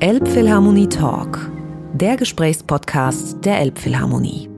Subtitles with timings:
[0.00, 1.50] Elbphilharmonie Talk,
[1.94, 4.50] der Gesprächspodcast der Elbphilharmonie.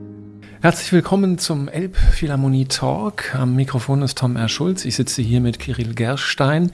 [0.61, 3.35] Herzlich willkommen zum Elbphilharmonie Talk.
[3.35, 4.49] Am Mikrofon ist Tom R.
[4.49, 4.83] Schulz.
[4.83, 6.71] Ich sitze hier mit Kirill Gerstein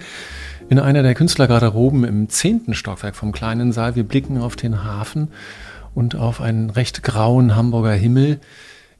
[0.70, 3.96] in einer der Künstlergarderoben im zehnten Stockwerk vom kleinen Saal.
[3.96, 5.28] Wir blicken auf den Hafen
[5.94, 8.40] und auf einen recht grauen Hamburger Himmel.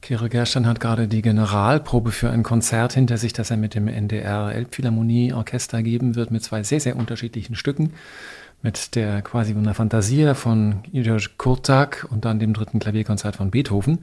[0.02, 3.88] Kirill Gerstein hat gerade die Generalprobe für ein Konzert hinter sich, das er mit dem
[3.88, 7.94] NDR Elbphilharmonie Orchester geben wird, mit zwei sehr, sehr unterschiedlichen Stücken
[8.64, 13.98] mit der quasi einer Fantasie von Georg Kurtak und dann dem dritten Klavierkonzert von Beethoven.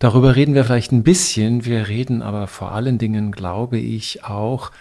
[0.00, 1.64] Darüber reden wir vielleicht ein bisschen.
[1.64, 4.72] Wir reden aber vor allen Dingen, glaube ich, auch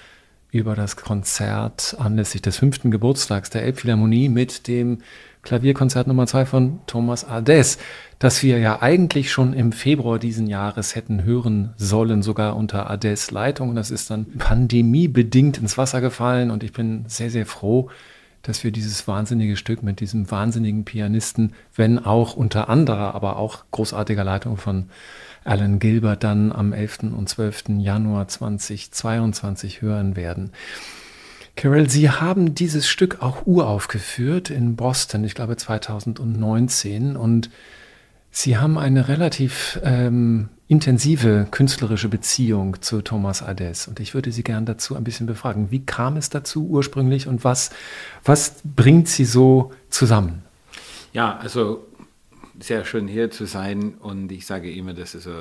[0.50, 4.98] über das Konzert anlässlich des fünften Geburtstags der Elbphilharmonie mit dem
[5.44, 7.78] Klavierkonzert Nummer zwei von Thomas Ades,
[8.18, 13.30] das wir ja eigentlich schon im Februar diesen Jahres hätten hören sollen, sogar unter Ades
[13.30, 13.76] Leitung.
[13.76, 17.90] Das ist dann pandemiebedingt ins Wasser gefallen und ich bin sehr, sehr froh,
[18.44, 23.66] dass wir dieses wahnsinnige Stück mit diesem wahnsinnigen Pianisten, wenn auch unter anderer, aber auch
[23.72, 24.90] großartiger Leitung von
[25.44, 27.00] Alan Gilbert dann am 11.
[27.16, 27.64] und 12.
[27.80, 30.52] Januar 2022 hören werden.
[31.56, 37.50] Carol, Sie haben dieses Stück auch uraufgeführt in Boston, ich glaube 2019, und
[38.32, 43.90] Sie haben eine relativ ähm, intensive künstlerische Beziehung zu Thomas Ades.
[43.90, 45.70] Und ich würde Sie gerne dazu ein bisschen befragen.
[45.70, 47.72] Wie kam es dazu ursprünglich und was,
[48.24, 50.44] was bringt Sie so zusammen?
[51.12, 51.86] Ja, also
[52.58, 55.32] sehr schön hier zu sein und ich sage immer, dass es, äh,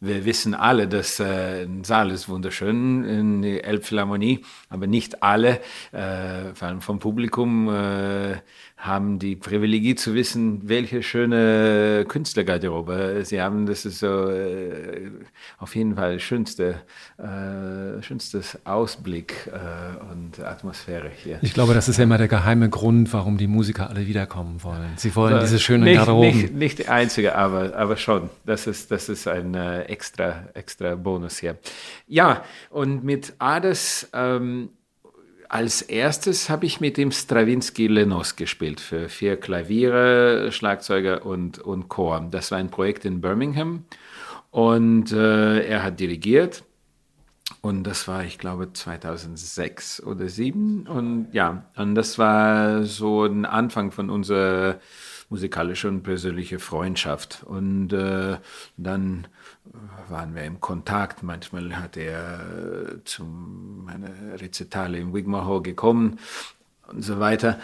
[0.00, 5.60] wir wissen alle, dass äh, ein Saal ist wunderschön in der Elbphilharmonie, aber nicht alle,
[5.92, 8.38] äh, vor allem vom Publikum, äh,
[8.80, 13.66] haben die Privilegie zu wissen, welche schöne Künstlergarderobe sie haben.
[13.66, 15.10] Das ist so äh,
[15.58, 16.76] auf jeden Fall schönste,
[17.18, 21.38] äh, schönstes Ausblick äh, und Atmosphäre hier.
[21.42, 24.92] Ich glaube, das ist ja immer der geheime Grund, warum die Musiker alle wiederkommen wollen.
[24.96, 26.40] Sie wollen diese schönen nicht, Garderoben.
[26.40, 28.30] Nicht, nicht der einzige, aber, aber schon.
[28.46, 31.58] Das ist, das ist ein äh, extra, extra Bonus hier.
[32.08, 34.70] Ja, und mit Ades ähm,
[35.50, 41.88] als erstes habe ich mit dem Stravinsky Lenos gespielt für vier Klaviere, Schlagzeuger und, und
[41.88, 42.24] Chor.
[42.30, 43.84] Das war ein Projekt in Birmingham
[44.52, 46.62] und äh, er hat dirigiert.
[47.62, 50.86] Und das war, ich glaube, 2006 oder 2007.
[50.86, 54.78] Und ja, und das war so ein Anfang von unserer
[55.30, 57.42] musikalische und persönliche Freundschaft.
[57.44, 58.38] Und äh,
[58.76, 59.26] dann
[60.08, 61.22] waren wir im Kontakt.
[61.22, 64.10] Manchmal hat er zu meiner
[64.40, 66.18] Rezitale im Wigmore Hall gekommen
[66.88, 67.58] und so weiter.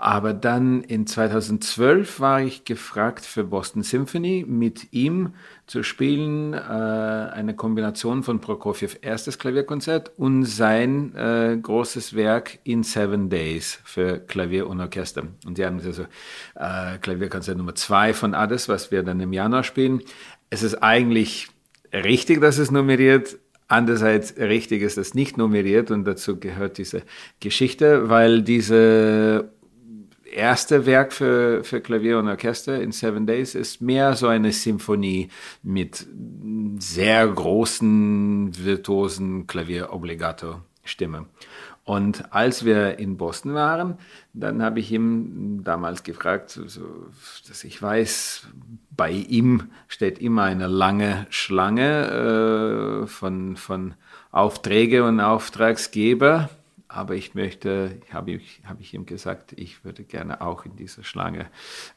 [0.00, 5.34] Aber dann in 2012 war ich gefragt für Boston Symphony mit ihm
[5.66, 12.82] zu spielen, äh, eine Kombination von Prokofjew erstes Klavierkonzert und sein äh, großes Werk in
[12.82, 15.24] Seven Days für Klavier und Orchester.
[15.44, 16.04] Und sie haben also
[16.54, 20.00] äh, Klavierkonzert Nummer zwei von Ades, was wir dann im Januar spielen.
[20.50, 21.48] Es ist eigentlich
[21.92, 23.38] richtig, dass es nummeriert
[23.70, 27.02] Andererseits richtig ist es nicht nummeriert und dazu gehört diese
[27.38, 29.52] Geschichte, weil diese
[30.28, 35.28] erste Werk für, für Klavier und Orchester in Seven Days ist mehr so eine Symphonie
[35.62, 36.04] mit
[36.80, 41.26] sehr großen, virtuosen Klavier-Obligato-Stimme.
[41.90, 43.98] Und als wir in Boston waren,
[44.32, 46.82] dann habe ich ihm damals gefragt, so,
[47.48, 48.46] dass ich weiß,
[48.92, 53.94] bei ihm steht immer eine lange Schlange äh, von, von
[54.30, 56.48] Aufträge und Auftragsgeber
[56.86, 61.04] aber ich möchte, habe ich, hab ich ihm gesagt, ich würde gerne auch in dieser
[61.04, 61.46] Schlange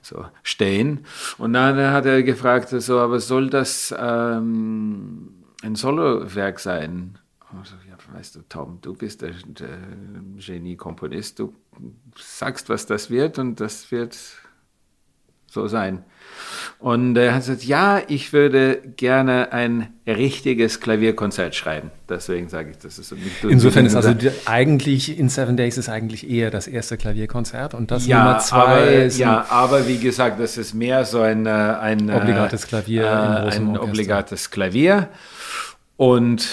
[0.04, 1.06] so stehen.
[1.40, 5.34] Und dann hat er gefragt, so, aber soll das ähm,
[5.64, 7.18] ein Solowerk sein?
[7.60, 7.76] Also,
[8.14, 9.78] weißt du, Tom, du bist der, der
[10.38, 11.54] Genie-Komponist, du
[12.16, 14.18] sagst, was das wird und das wird
[15.54, 16.04] so sein.
[16.80, 21.92] Und er hat gesagt, ja, ich würde gerne ein richtiges Klavierkonzert schreiben.
[22.10, 24.14] Deswegen sage ich, das ist so nicht Insofern ist also
[24.46, 28.58] eigentlich in Seven Days ist eigentlich eher das erste Klavierkonzert und das ja, Nummer zwei
[28.58, 32.68] aber, ist ja, aber wie gesagt, das ist mehr so ein, äh, ein äh, obligates
[32.68, 35.10] Klavier, äh, ein obligates Klavier.
[35.96, 36.48] Und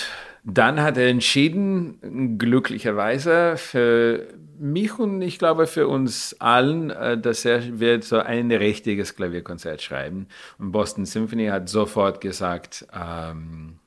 [0.57, 7.45] dann hat er entschieden, glücklicherweise für mich und ich glaube für uns allen, äh, dass
[7.45, 10.29] er wird so ein richtiges Klavierkonzert schreiben.
[10.59, 13.79] Und Boston Symphony hat sofort gesagt, ähm,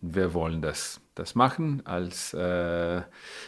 [0.00, 3.02] wir wollen das, das machen als, äh,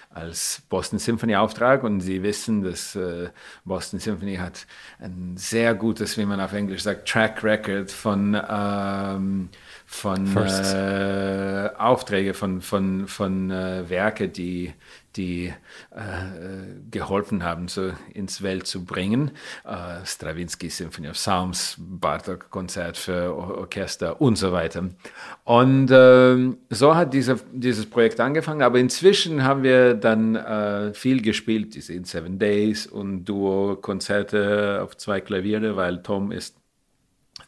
[0.08, 1.84] als Boston Symphony Auftrag.
[1.84, 3.28] Und Sie wissen, dass äh,
[3.64, 4.66] Boston Symphony hat
[4.98, 9.50] ein sehr gutes, wie man auf Englisch sagt, Track Record von ähm,
[9.90, 14.72] von äh, Aufträge, von, von, von äh, Werke, die
[15.16, 15.52] die
[15.90, 16.00] äh,
[16.90, 19.32] geholfen haben, so ins Welt zu bringen.
[19.64, 24.90] Äh, Stravinsky Symphony of Psalms, Bartok Konzert für Orchester und so weiter.
[25.42, 31.20] Und äh, so hat diese, dieses Projekt angefangen, aber inzwischen haben wir dann äh, viel
[31.22, 36.59] gespielt, diese in Seven Days und Duo-Konzerte auf zwei Klaviere, weil Tom ist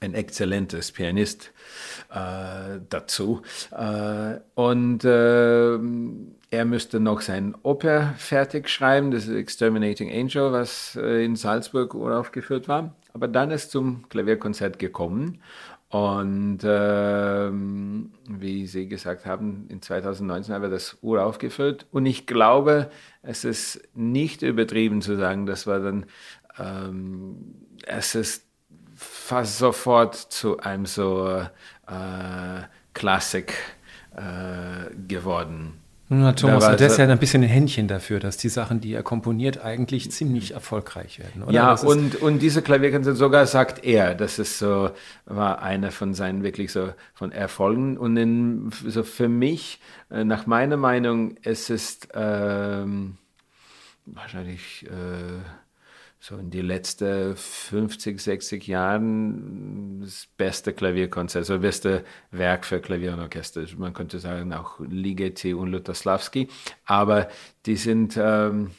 [0.03, 1.53] ein exzellentes Pianist
[2.11, 3.43] äh, dazu.
[3.71, 5.79] Äh, und äh,
[6.51, 11.95] er müsste noch sein Oper fertig schreiben, das ist Exterminating Angel, was äh, in Salzburg
[11.95, 12.95] uraufgeführt war.
[13.15, 15.41] Aber dann ist zum Klavierkonzert gekommen.
[15.89, 21.87] Und ähm, wie Sie gesagt haben, in 2019 haben wir das uraufgeführt.
[21.91, 22.91] Und ich glaube,
[23.21, 26.07] es ist nicht übertrieben zu sagen, das war dann,
[26.59, 27.55] ähm,
[27.87, 28.52] es ist
[29.33, 31.27] fast sofort zu einem so
[31.87, 32.63] äh,
[32.93, 33.55] Klassik
[34.15, 35.79] äh, geworden.
[36.11, 39.03] Na, Thomas, da ist ja ein bisschen ein Händchen dafür, dass die Sachen, die er
[39.03, 41.45] komponiert, eigentlich ziemlich erfolgreich werden.
[41.45, 41.53] Oder?
[41.53, 44.91] Ja, und, und diese Klavierkonzert sogar sagt er, das ist so,
[45.25, 47.97] war einer von seinen wirklich so von Erfolgen.
[47.97, 49.81] Und in, so für mich,
[50.11, 53.17] äh, nach meiner Meinung, es ist ähm,
[54.05, 55.41] wahrscheinlich äh,
[56.23, 62.81] so in die letzten 50, 60 Jahren das beste Klavierkonzert, also das beste Werk für
[62.81, 63.65] Klavier und Orchester.
[63.77, 66.47] Man könnte sagen auch Ligeti und Lutoslawski,
[66.85, 67.27] aber
[67.67, 68.71] die sind ähm,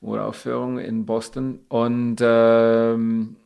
[0.00, 3.36] oder Aufführung in Boston und ähm,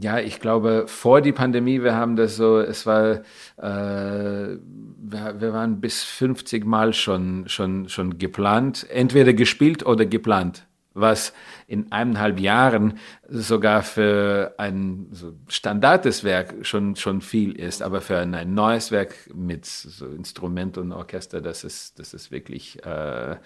[0.00, 3.22] ja, ich glaube, vor die Pandemie, wir haben das so, es war,
[3.58, 11.32] äh, wir, waren bis 50 Mal schon, schon, schon geplant, entweder gespielt oder geplant, was
[11.66, 12.98] in eineinhalb Jahren
[13.28, 18.90] sogar für ein so standardes Werk schon, schon viel ist, aber für ein, ein neues
[18.90, 23.36] Werk mit so Instrument und Orchester, das ist, das ist wirklich äh, äh,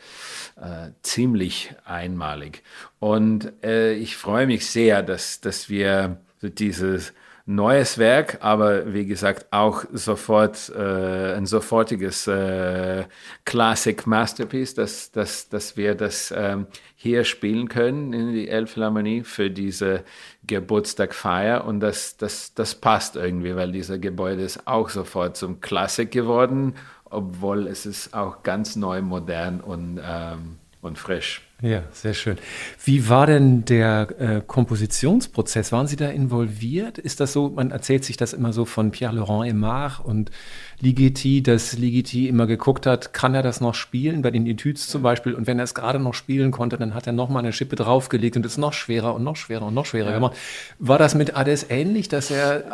[1.02, 2.62] ziemlich einmalig.
[3.00, 7.12] Und äh, ich freue mich sehr, dass, dass wir dieses
[7.48, 13.06] neues Werk, aber wie gesagt auch sofort äh, ein sofortiges äh,
[13.46, 19.50] Classic Masterpiece, dass, dass, dass wir das ähm, hier spielen können in die Elbphilharmonie für
[19.50, 20.04] diese
[20.46, 21.64] Geburtstagfeier.
[21.64, 26.74] Und das, das, das passt irgendwie, weil dieser Gebäude ist auch sofort zum Klassik geworden,
[27.06, 31.42] obwohl es ist auch ganz neu, modern und, ähm, und frisch.
[31.60, 32.38] Ja, sehr schön.
[32.84, 35.72] Wie war denn der äh, Kompositionsprozess?
[35.72, 36.98] Waren Sie da involviert?
[36.98, 40.30] Ist das so, man erzählt sich das immer so von Pierre-Laurent Aimard und
[40.78, 45.02] Ligeti, dass Ligeti immer geguckt hat, kann er das noch spielen, bei den Etüds zum
[45.02, 47.74] Beispiel, und wenn er es gerade noch spielen konnte, dann hat er nochmal eine Schippe
[47.74, 50.14] draufgelegt und es noch schwerer und noch schwerer und noch schwerer ja.
[50.14, 50.36] gemacht.
[50.78, 52.66] War das mit Ades ähnlich, dass er,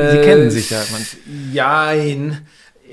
[0.00, 0.82] äh, Sie kennen sich ja.
[0.90, 1.06] Man,
[1.52, 1.92] ja,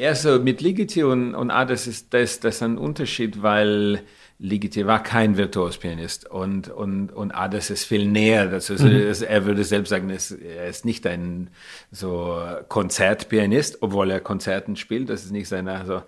[0.05, 4.03] also mit Ligeti und, und Ades ist das, das ist ein Unterschied, weil
[4.41, 8.47] Ligeti war kein Virtuospianist und, und, und Ades ist viel näher.
[8.47, 9.27] Das ist, mhm.
[9.27, 11.49] Er würde selbst sagen, er ist nicht ein
[11.91, 15.09] so Konzertpianist, obwohl er Konzerten spielt.
[15.09, 16.03] Das ist nicht seine so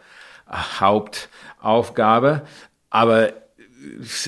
[0.50, 2.44] Hauptaufgabe.
[2.90, 3.34] Aber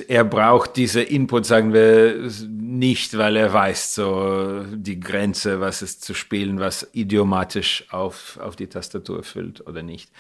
[0.07, 5.99] er braucht diese Input, sagen wir, nicht, weil er weiß so die Grenze, was es
[6.01, 10.11] zu spielen, was idiomatisch auf, auf die Tastatur füllt oder nicht.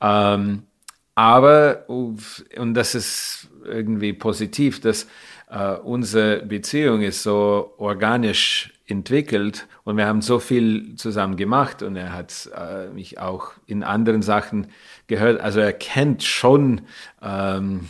[0.00, 0.64] Ähm,
[1.14, 5.06] aber, und das ist irgendwie positiv, dass
[5.50, 11.96] äh, unsere Beziehung ist so organisch entwickelt und wir haben so viel zusammen gemacht und
[11.96, 14.68] er hat äh, mich auch in anderen Sachen
[15.06, 15.40] gehört.
[15.40, 16.82] Also er kennt schon
[17.20, 17.88] ähm,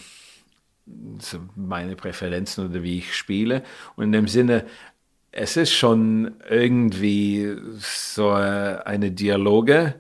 [1.54, 3.62] meine Präferenzen oder wie ich spiele.
[3.96, 4.66] Und in dem Sinne,
[5.30, 9.94] es ist schon irgendwie so eine Dialoge,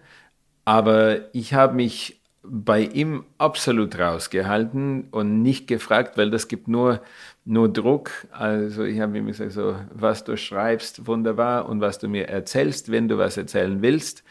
[0.64, 7.00] aber ich habe mich bei ihm absolut rausgehalten und nicht gefragt, weil das gibt nur,
[7.44, 8.10] nur Druck.
[8.32, 12.90] Also ich habe ihm gesagt, so, was du schreibst, wunderbar, und was du mir erzählst,
[12.90, 14.24] wenn du was erzählen willst,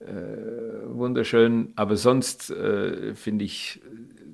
[0.00, 0.04] äh,
[0.86, 1.72] wunderschön.
[1.76, 3.82] Aber sonst äh, finde ich,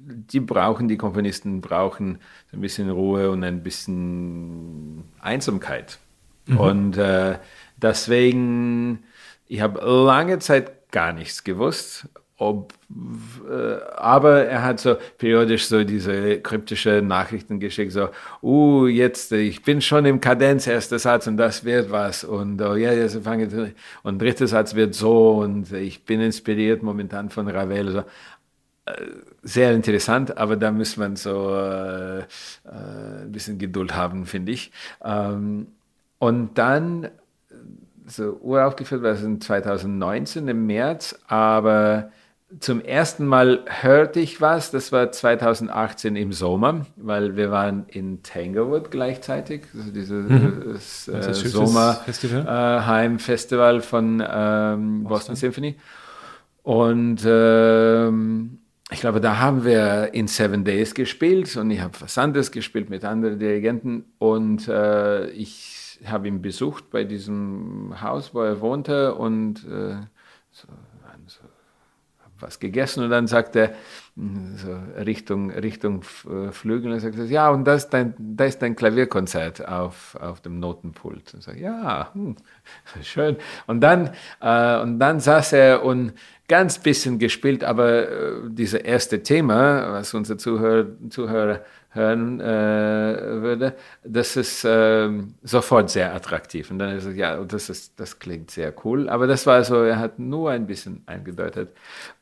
[0.06, 2.18] die brauchen, die Komponisten brauchen
[2.52, 5.98] ein bisschen Ruhe und ein bisschen Einsamkeit.
[6.46, 6.60] Mhm.
[6.60, 7.38] Und äh,
[7.78, 9.02] deswegen,
[9.48, 12.74] ich habe lange Zeit gar nichts gewusst ob,
[13.48, 18.08] äh, aber er hat so periodisch so diese kryptische Nachrichten geschickt, so,
[18.42, 22.74] uh, jetzt, ich bin schon im Kadenz, erster Satz und das wird was und oh,
[22.74, 23.72] ja, jetzt fange
[24.02, 28.04] und dritter Satz wird so und ich bin inspiriert momentan von Ravel, so.
[28.86, 29.06] Äh,
[29.42, 32.24] sehr interessant, aber da muss man so äh, äh,
[32.64, 34.72] ein bisschen Geduld haben, finde ich.
[35.02, 35.68] Ähm,
[36.18, 37.10] und dann
[38.06, 42.10] so uraufgeführt war es in 2019 im März, aber
[42.60, 48.22] zum ersten Mal hörte ich was, das war 2018 im Sommer, weil wir waren in
[48.22, 50.76] Tanglewood gleichzeitig, also dieses mhm.
[51.14, 55.08] äh, Sommerheim-Festival äh, von ähm, Boston.
[55.08, 55.76] Boston Symphony.
[56.62, 58.58] Und ähm,
[58.90, 62.90] ich glaube, da haben wir in Seven Days gespielt und ich habe was anderes gespielt
[62.90, 69.14] mit anderen Dirigenten und äh, ich habe ihn besucht bei diesem Haus, wo er wohnte
[69.14, 69.96] und äh,
[72.40, 73.74] was gegessen und dann sagt er
[74.16, 78.60] hm, so Richtung, Richtung äh, Flügel und sagt, ja, und das ist dein, da ist
[78.60, 81.34] dein Klavierkonzert auf, auf dem Notenpult.
[81.34, 82.36] Und sagt, ja, hm,
[83.02, 83.36] schön.
[83.66, 84.10] Und dann,
[84.40, 86.12] äh, und dann saß er und
[86.48, 91.60] ganz bisschen gespielt, aber äh, dieses erste Thema, was unsere Zuhörer, Zuhörer
[91.94, 95.10] hören äh, würde, das ist äh,
[95.42, 96.70] sofort sehr attraktiv.
[96.70, 99.08] Und dann ist es, ja, das, ist, das klingt sehr cool.
[99.08, 101.70] Aber das war so, er hat nur ein bisschen eingedeutet.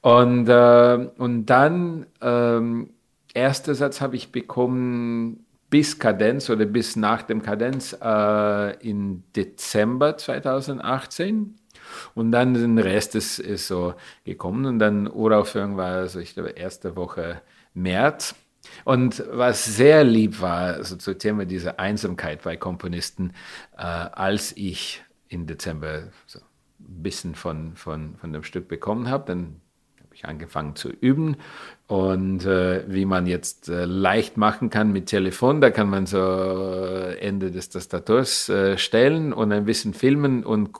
[0.01, 2.91] Und, äh, und dann, ähm,
[3.35, 10.19] erster Satz habe ich bekommen bis Kadenz oder bis nach dem Kadenz äh, in Dezember
[10.19, 11.57] 2018.
[12.15, 14.67] Und dann den Rest ist, ist so gekommen.
[14.67, 17.41] Und dann Uraufführung war, also ich glaube, erste Woche
[17.75, 18.35] März.
[18.85, 23.33] Und was sehr lieb war, also zum Thema dieser Einsamkeit bei Komponisten,
[23.77, 29.25] äh, als ich im Dezember so ein bisschen von, von, von dem Stück bekommen habe,
[29.27, 29.61] dann
[30.13, 31.37] habe ich angefangen zu üben.
[31.87, 36.19] Und äh, wie man jetzt äh, leicht machen kann mit Telefon, da kann man so
[36.19, 40.71] äh, Ende des Tastaturs äh, stellen und ein bisschen filmen und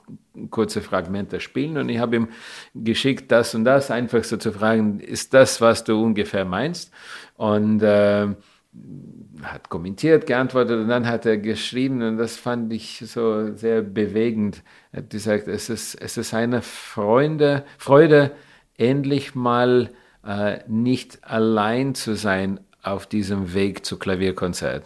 [0.49, 1.77] kurze Fragmente spielen.
[1.77, 2.27] Und ich habe ihm
[2.75, 6.91] geschickt, das und das, einfach so zu fragen, ist das, was du ungefähr meinst?
[7.43, 8.27] Und äh,
[9.41, 14.63] hat kommentiert, geantwortet und dann hat er geschrieben und das fand ich so sehr bewegend.
[14.93, 18.31] Er hat gesagt, es ist, es ist eine Freude, Freude,
[18.77, 19.89] endlich mal
[20.25, 24.85] äh, nicht allein zu sein auf diesem Weg zu Klavierkonzert.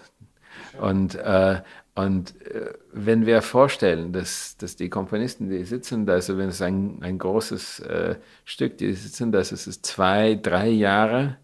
[0.81, 1.61] Und, äh,
[1.93, 6.63] und äh, wenn wir vorstellen, dass, dass die Komponisten, die sitzen da, also wenn es
[6.63, 11.37] ein, ein großes äh, Stück, die sitzen da, es ist zwei, drei Jahre,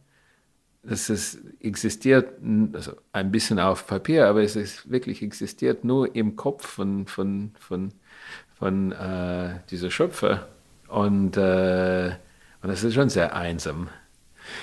[0.83, 2.33] dass es existiert,
[2.73, 7.51] also ein bisschen auf Papier, aber es ist wirklich existiert nur im Kopf von, von,
[7.57, 7.93] von,
[8.53, 10.47] von äh, dieser Schöpfer.
[10.89, 12.11] Und, äh,
[12.61, 13.89] und das ist schon sehr einsam.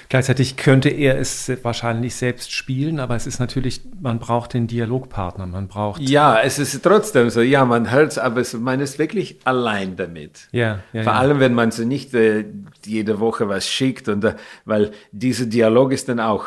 [0.08, 5.46] Gleichzeitig könnte er es wahrscheinlich selbst spielen, aber es ist natürlich, man braucht den Dialogpartner,
[5.46, 6.00] man braucht.
[6.00, 9.96] Ja, es ist trotzdem so, ja, man hört es, aber es, man ist wirklich allein
[9.96, 10.48] damit.
[10.52, 11.18] Ja, ja Vor ja.
[11.18, 12.44] allem, wenn man so nicht äh,
[12.84, 16.46] jede Woche was schickt und, äh, weil dieser Dialog ist dann auch,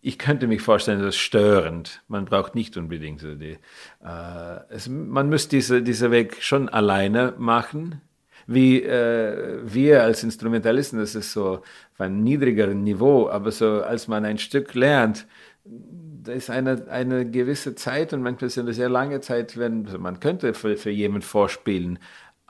[0.00, 2.02] ich könnte mich vorstellen, das ist störend.
[2.06, 3.58] Man braucht nicht unbedingt so die,
[4.04, 8.00] äh, es, man muss diese, diese Weg schon alleine machen
[8.46, 11.62] wie äh, wir als Instrumentalisten, das ist so
[11.92, 15.26] auf einem niedrigeren Niveau, aber so als man ein Stück lernt,
[15.64, 19.98] da ist eine, eine gewisse Zeit und manchmal ist eine sehr lange Zeit, wenn also
[19.98, 21.98] man könnte für, für jemanden vorspielen,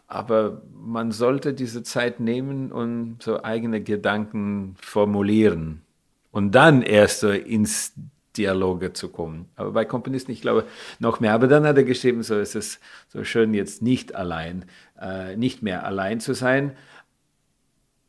[0.07, 5.83] aber man sollte diese Zeit nehmen und so eigene Gedanken formulieren
[6.31, 7.95] und dann erst so ins
[8.37, 9.49] Dialoge zu kommen.
[9.57, 10.65] Aber bei Komponisten, ich glaube,
[10.99, 11.33] noch mehr.
[11.35, 14.65] Aber dann hat er geschrieben, so ist es so schön, jetzt nicht allein,
[15.01, 16.77] äh, nicht mehr allein zu sein.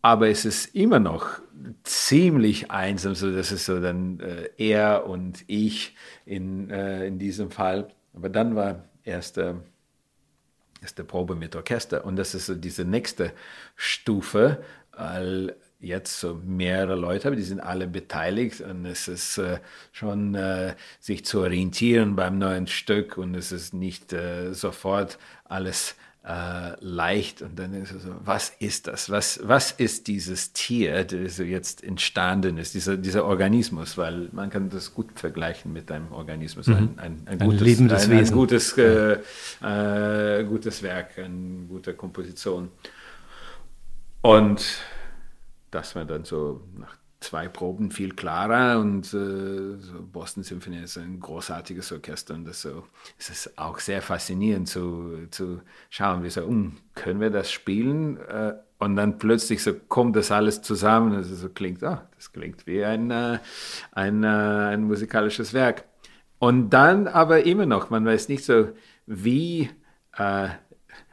[0.02, 1.40] Aber es ist immer noch
[1.84, 7.52] ziemlich einsam, so dass es so dann äh, er und ich in, äh, in diesem
[7.52, 7.90] Fall.
[8.14, 9.62] Aber dann war erste,
[10.82, 13.32] erste Probe mit Orchester und das ist so diese nächste
[13.76, 19.60] Stufe, weil jetzt so mehrere Leute, aber die sind alle beteiligt und es ist äh,
[19.92, 25.96] schon äh, sich zu orientieren beim neuen Stück und es ist nicht äh, sofort alles
[26.26, 29.10] äh, leicht und dann ist es so, was ist das?
[29.10, 33.98] Was, was ist dieses Tier, das jetzt entstanden ist, dieser, dieser Organismus?
[33.98, 36.74] Weil man kann das gut vergleichen mit einem Organismus, Mhm.
[36.74, 38.36] ein, ein, ein, Ein gutes, lebendes ein, ein Wesen.
[38.36, 39.20] gutes, äh,
[39.64, 42.72] äh, gutes Werk, eine gute Komposition.
[44.22, 44.66] Und
[45.72, 49.76] das war dann so nach zwei Proben viel klarer und äh,
[50.12, 52.84] Boston Symphony ist ein großartiges Orchester und das so,
[53.18, 58.18] es ist auch sehr faszinierend zu, zu schauen, wie so, um, können wir das spielen?
[58.18, 62.32] Äh, und dann plötzlich so kommt das alles zusammen und es so klingt, ah, das
[62.32, 63.40] klingt wie ein, äh,
[63.92, 65.86] ein, äh, ein musikalisches Werk.
[66.40, 68.70] Und dann aber immer noch, man weiß nicht so,
[69.08, 69.72] wie,
[70.16, 70.50] äh,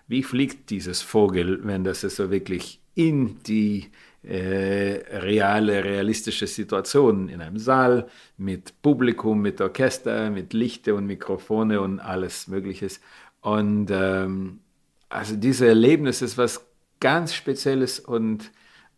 [0.06, 3.90] wie fliegt dieses Vogel, wenn das so wirklich in die
[4.26, 12.00] reale, realistische Situation in einem Saal mit Publikum, mit Orchester, mit Lichter und Mikrofone und
[12.00, 13.00] alles Mögliches.
[13.40, 14.60] Und ähm,
[15.08, 16.66] also dieses Erlebnis ist was
[17.00, 18.50] ganz Spezielles und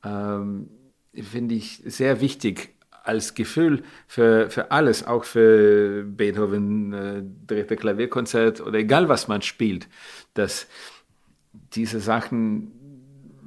[0.04, 0.68] ähm,
[1.12, 8.61] finde ich sehr wichtig als Gefühl für, für alles, auch für Beethoven, äh, dritte Klavierkonzert
[8.61, 9.88] oder egal was man spielt,
[10.35, 10.66] dass
[11.52, 12.73] diese Sachen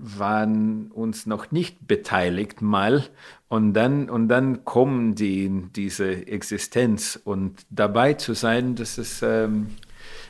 [0.02, 3.04] waren uns noch nicht beteiligt mal
[3.48, 9.22] und dann und dann kommen die in diese Existenz und dabei zu sein, das ist
[9.24, 9.68] ähm,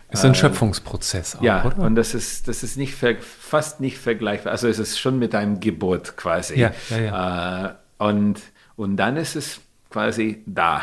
[0.10, 1.80] Ist ein Schöpfungsprozess auch, ja oder?
[1.80, 4.52] und das ist das ist nicht fast nicht vergleichbar.
[4.52, 6.60] Also es ist schon mit einem Geburt quasi.
[6.60, 8.42] Ja, ja, Äh, und
[8.76, 10.82] und dann ist es quasi da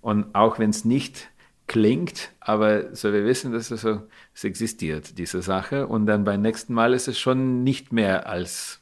[0.00, 1.28] und auch wenn es nicht
[1.66, 4.02] klingt, aber so wir wissen, dass es so
[4.34, 5.86] es existiert diese Sache.
[5.86, 8.80] Und dann beim nächsten Mal ist es schon nicht mehr als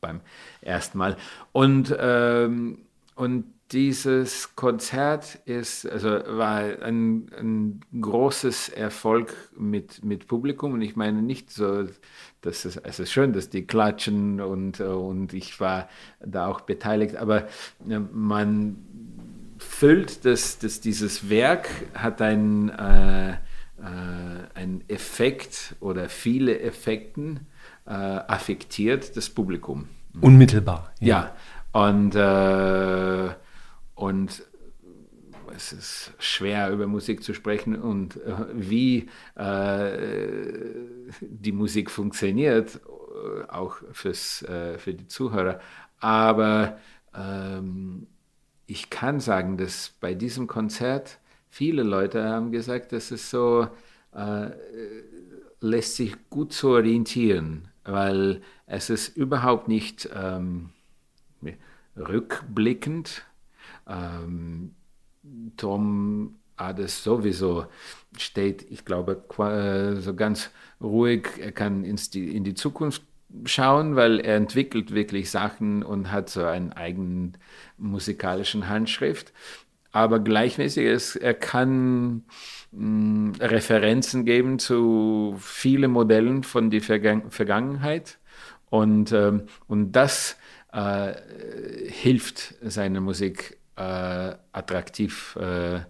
[0.00, 0.20] beim
[0.60, 1.16] ersten Mal.
[1.52, 10.74] Und ähm, und dieses Konzert ist, also war ein, ein großes Erfolg mit, mit Publikum.
[10.74, 11.86] Und ich meine nicht so,
[12.42, 15.88] dass es, es ist schön, dass die klatschen und, äh, und ich war
[16.20, 17.48] da auch beteiligt, aber
[17.88, 18.76] äh, man
[19.58, 23.38] füllt, dass, dass dieses Werk hat ein, äh,
[23.78, 27.46] äh, ein Effekt oder viele Effekten
[27.86, 29.88] äh, affektiert das Publikum.
[30.20, 30.92] Unmittelbar.
[31.00, 31.34] Ja,
[31.72, 33.28] und, äh,
[33.94, 34.42] und
[35.54, 39.98] es ist schwer über Musik zu sprechen und äh, wie äh,
[41.20, 44.44] die Musik funktioniert, äh, auch fürs,
[44.78, 45.60] für die Zuhörer.
[45.98, 46.78] Aber
[47.14, 48.06] ähm,
[48.66, 51.18] ich kann sagen, dass bei diesem Konzert
[51.56, 53.68] viele Leute haben gesagt, dass es so
[54.14, 54.50] äh,
[55.60, 60.70] lässt sich gut zu orientieren, weil es ist überhaupt nicht ähm,
[61.96, 63.24] rückblickend.
[63.88, 64.74] Ähm,
[65.56, 67.66] Tom Ades sowieso
[68.16, 71.28] steht, ich glaube, qua- so ganz ruhig.
[71.38, 73.02] Er kann ins die, in die Zukunft
[73.44, 77.36] schauen, weil er entwickelt wirklich Sachen und hat so einen eigenen
[77.78, 79.32] musikalischen Handschrift.
[79.96, 82.26] Aber gleichmäßig ist, er kann
[82.70, 88.18] mh, Referenzen geben zu vielen Modellen von der Vergang Vergangenheit.
[88.68, 90.36] Und, ähm, und das
[90.70, 91.14] äh,
[91.88, 95.80] hilft seine Musik äh, attraktiv äh,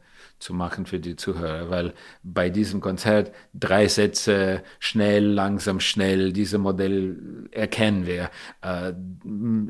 [0.47, 6.59] zu machen für die Zuhörer, weil bei diesem Konzert drei Sätze schnell, langsam, schnell, diese
[6.59, 8.31] Modell erkennen wir.
[8.63, 8.93] Äh,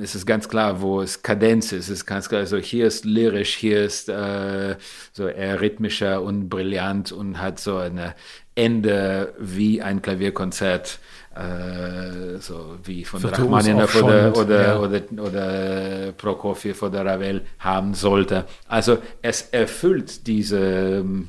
[0.02, 1.86] es ist ganz klar, wo es Kadenz ist.
[1.86, 4.76] Es ist ganz klar, so hier ist lyrisch, hier ist äh,
[5.12, 8.12] so eher rhythmischer und brillant und hat so ein
[8.54, 10.98] Ende wie ein Klavierkonzert
[11.36, 14.78] äh, so wie von Virtuos Rachmaninoff oder, oder, ja.
[14.78, 18.46] oder, oder Prokofiev oder Ravel haben sollte.
[18.68, 21.28] Also es erfüllt diese ähm,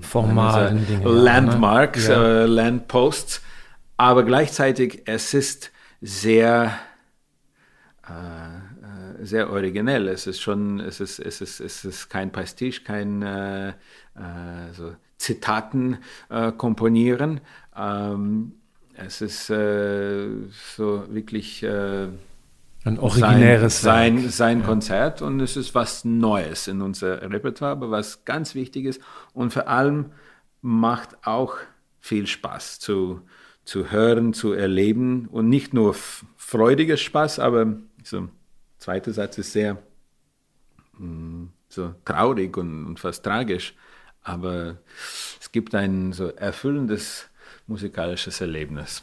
[0.00, 1.08] Formalen Dinge.
[1.08, 2.42] Landmarks, Ja.
[2.42, 3.40] äh, Landposts,
[3.96, 6.72] aber gleichzeitig es ist sehr
[8.08, 10.08] äh, äh, sehr originell.
[10.08, 13.72] Es ist schon, es ist, es ist, es ist kein Pastiche, kein äh, äh,
[14.72, 15.98] so Zitaten
[16.58, 17.40] komponieren.
[17.76, 18.54] Ähm,
[18.94, 20.28] es ist äh,
[20.76, 22.08] so wirklich äh,
[22.84, 27.90] Ein originäres sein, sein, sein Konzert und es ist was Neues in unser Repertoire, aber
[27.90, 29.00] was ganz wichtig ist
[29.32, 30.12] und vor allem
[30.60, 31.56] macht auch
[32.00, 33.22] viel Spaß zu,
[33.64, 35.94] zu hören, zu erleben und nicht nur
[36.36, 38.28] freudiger Spaß, aber so
[38.78, 39.78] zweiter Satz ist sehr
[40.98, 43.74] mm, so traurig und, und fast tragisch,
[44.22, 44.78] aber
[45.40, 47.28] es gibt ein so erfüllendes
[47.66, 49.02] musikalisches Erlebnis.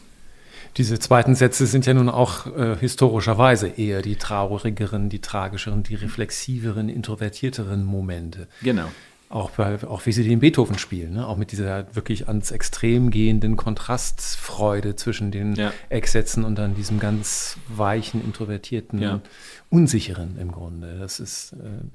[0.77, 5.95] Diese zweiten Sätze sind ja nun auch äh, historischerweise eher die traurigeren, die tragischeren, die
[5.95, 8.47] reflexiveren, introvertierteren Momente.
[8.61, 8.89] Genau.
[9.29, 11.27] Auch, bei, auch wie sie den Beethoven spielen, ne?
[11.27, 15.71] auch mit dieser wirklich ans Extrem gehenden Kontrastfreude zwischen den ja.
[15.89, 19.21] Ecksätzen und dann diesem ganz weichen, introvertierten, ja.
[19.69, 20.97] unsicheren im Grunde.
[20.99, 21.85] Das ist, äh,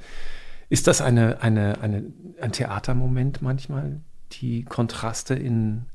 [0.69, 2.05] ist das eine, eine, eine,
[2.41, 4.01] ein Theatermoment manchmal,
[4.33, 5.87] die Kontraste in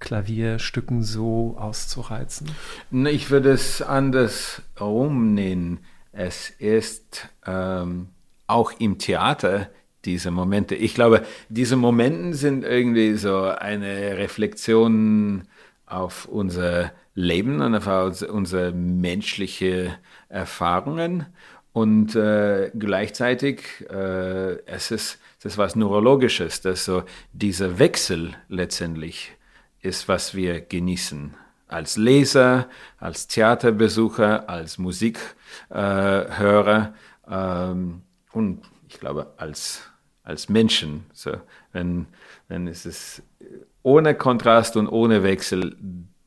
[0.00, 2.50] Klavierstücken so auszureizen?
[2.90, 5.80] Ich würde es anders nennen.
[6.12, 8.08] Es ist ähm,
[8.46, 9.70] auch im Theater
[10.04, 10.74] diese Momente.
[10.74, 15.44] Ich glaube, diese Momente sind irgendwie so eine Reflexion
[15.86, 19.96] auf unser Leben und auf unsere menschliche
[20.28, 21.26] Erfahrungen.
[21.72, 29.32] Und äh, gleichzeitig, äh, es, ist, es was Neurologisches, dass so dieser Wechsel letztendlich
[29.82, 31.34] ist, was wir genießen.
[31.68, 36.94] Als Leser, als Theaterbesucher, als Musikhörer
[37.28, 39.82] äh, ähm, und ich glaube als,
[40.24, 41.04] als Menschen.
[41.12, 41.32] So,
[41.72, 42.06] wenn,
[42.48, 43.22] wenn es ist
[43.82, 45.76] ohne Kontrast und ohne Wechsel,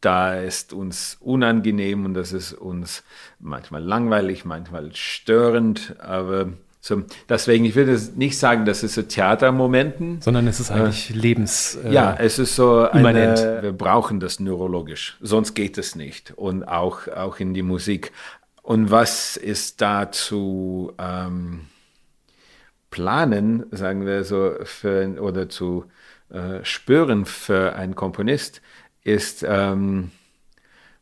[0.01, 3.03] da ist uns unangenehm und das ist uns
[3.39, 6.53] manchmal langweilig, manchmal störend, aber
[6.85, 10.19] so, deswegen, ich würde nicht sagen, das ist so Theatermomenten.
[10.19, 11.79] Sondern es ist eigentlich äh, Lebens.
[11.81, 16.33] Äh, ja, es ist so eine, wir brauchen das neurologisch, sonst geht es nicht.
[16.35, 18.11] Und auch, auch in die Musik.
[18.63, 21.67] Und was ist da zu ähm,
[22.91, 25.85] planen, sagen wir so, für, oder zu
[26.31, 28.61] äh, spüren für einen Komponist,
[29.05, 30.11] ist, ähm,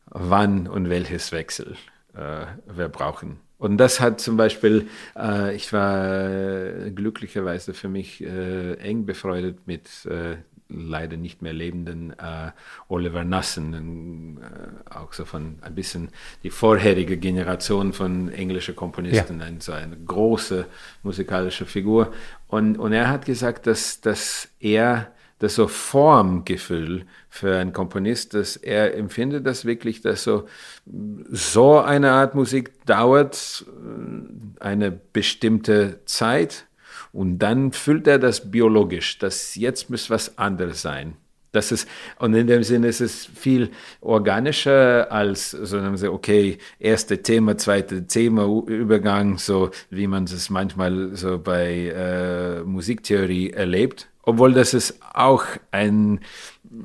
[0.06, 1.74] wann und welches Wechsel
[2.14, 3.40] äh, wir brauchen.
[3.62, 10.04] Und das hat zum Beispiel, äh, ich war glücklicherweise für mich äh, eng befreundet mit
[10.06, 12.50] äh, leider nicht mehr lebenden äh,
[12.88, 16.08] Oliver Nassen, äh, auch so von ein bisschen
[16.42, 19.46] die vorherige Generation von englischen Komponisten, ja.
[19.46, 20.66] ein, so eine große
[21.04, 22.12] musikalische Figur.
[22.48, 25.12] Und, und er hat gesagt, dass, dass er
[25.42, 30.46] das so Formgefühl für einen Komponist, dass er empfindet das wirklich, dass so,
[30.86, 36.66] so eine Art Musik dauert äh, eine bestimmte Zeit
[37.12, 41.16] und dann füllt er das biologisch, dass jetzt muss was anderes sein.
[41.50, 45.76] Das ist, und in dem Sinne ist es viel organischer als, so
[46.10, 53.50] okay, erste Thema, zweite Thema, Übergang, so wie man es manchmal so bei äh, Musiktheorie
[53.50, 56.20] erlebt obwohl das ist auch ein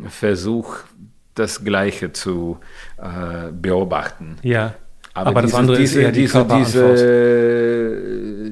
[0.09, 0.77] Versuch,
[1.35, 2.57] das Gleiche zu
[2.97, 4.37] äh, beobachten.
[4.41, 4.73] Ja.
[5.13, 6.93] Aber, aber das andere diese, ist eher die diese, diese,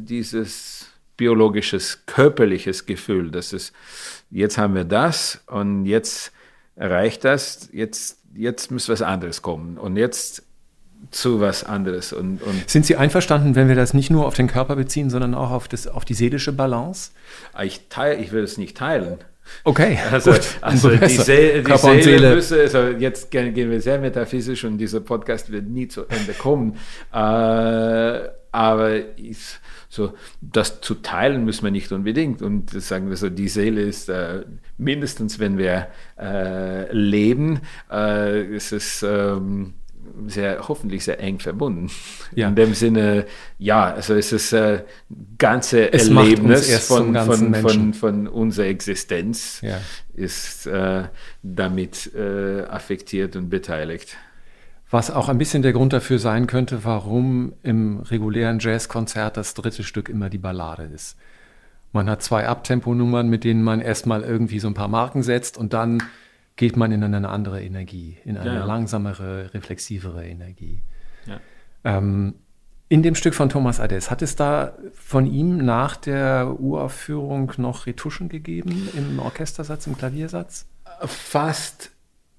[0.02, 3.72] dieses biologisches, körperliches Gefühl, dass es,
[4.32, 6.32] jetzt haben wir das und jetzt
[6.76, 9.78] erreicht das, jetzt, jetzt muss was anderes kommen.
[9.78, 10.44] Und jetzt
[11.12, 12.14] zu was anderes.
[12.14, 15.34] Und, und Sind Sie einverstanden, wenn wir das nicht nur auf den Körper beziehen, sondern
[15.34, 17.12] auch auf, das, auf die seelische Balance?
[17.64, 19.20] Ich, teil, ich will es nicht teilen.
[19.64, 22.36] Okay, also, gut, also die, See, die Seele, Seele.
[22.36, 26.78] Müsse, also jetzt gehen wir sehr metaphysisch und dieser Podcast wird nie zu Ende kommen.
[27.14, 29.38] Äh, aber ich,
[29.90, 32.42] so, das zu teilen müssen wir nicht unbedingt.
[32.42, 34.44] Und sagen wir so, die Seele ist äh,
[34.78, 35.88] mindestens, wenn wir
[36.18, 37.60] äh, leben,
[37.92, 39.74] äh, ist es ähm,
[40.28, 41.90] sehr, hoffentlich sehr eng verbunden.
[42.34, 42.48] Ja.
[42.48, 43.26] In dem Sinne,
[43.58, 44.84] ja, also es ist ein äh,
[45.38, 49.80] ganze es Erlebnis von, von, von, von, unserer Existenz ja.
[50.14, 51.04] ist äh,
[51.44, 54.18] damit äh, affektiert und beteiligt.
[54.90, 59.84] Was auch ein bisschen der Grund dafür sein könnte, warum im regulären Jazzkonzert das dritte
[59.84, 61.18] Stück immer die Ballade ist.
[61.92, 65.74] Man hat zwei Abtemponummern, mit denen man erstmal irgendwie so ein paar Marken setzt und
[65.74, 66.04] dann
[66.56, 68.66] geht man in eine andere Energie, in eine ja, ja.
[68.66, 70.82] langsamere, reflexivere Energie.
[71.26, 71.40] Ja.
[71.84, 72.36] Ähm,
[72.88, 77.88] in dem Stück von Thomas Ades, hat es da von ihm nach der Uraufführung noch
[77.88, 80.68] Retuschen gegeben im Orchestersatz, im Klaviersatz?
[81.06, 81.92] Fast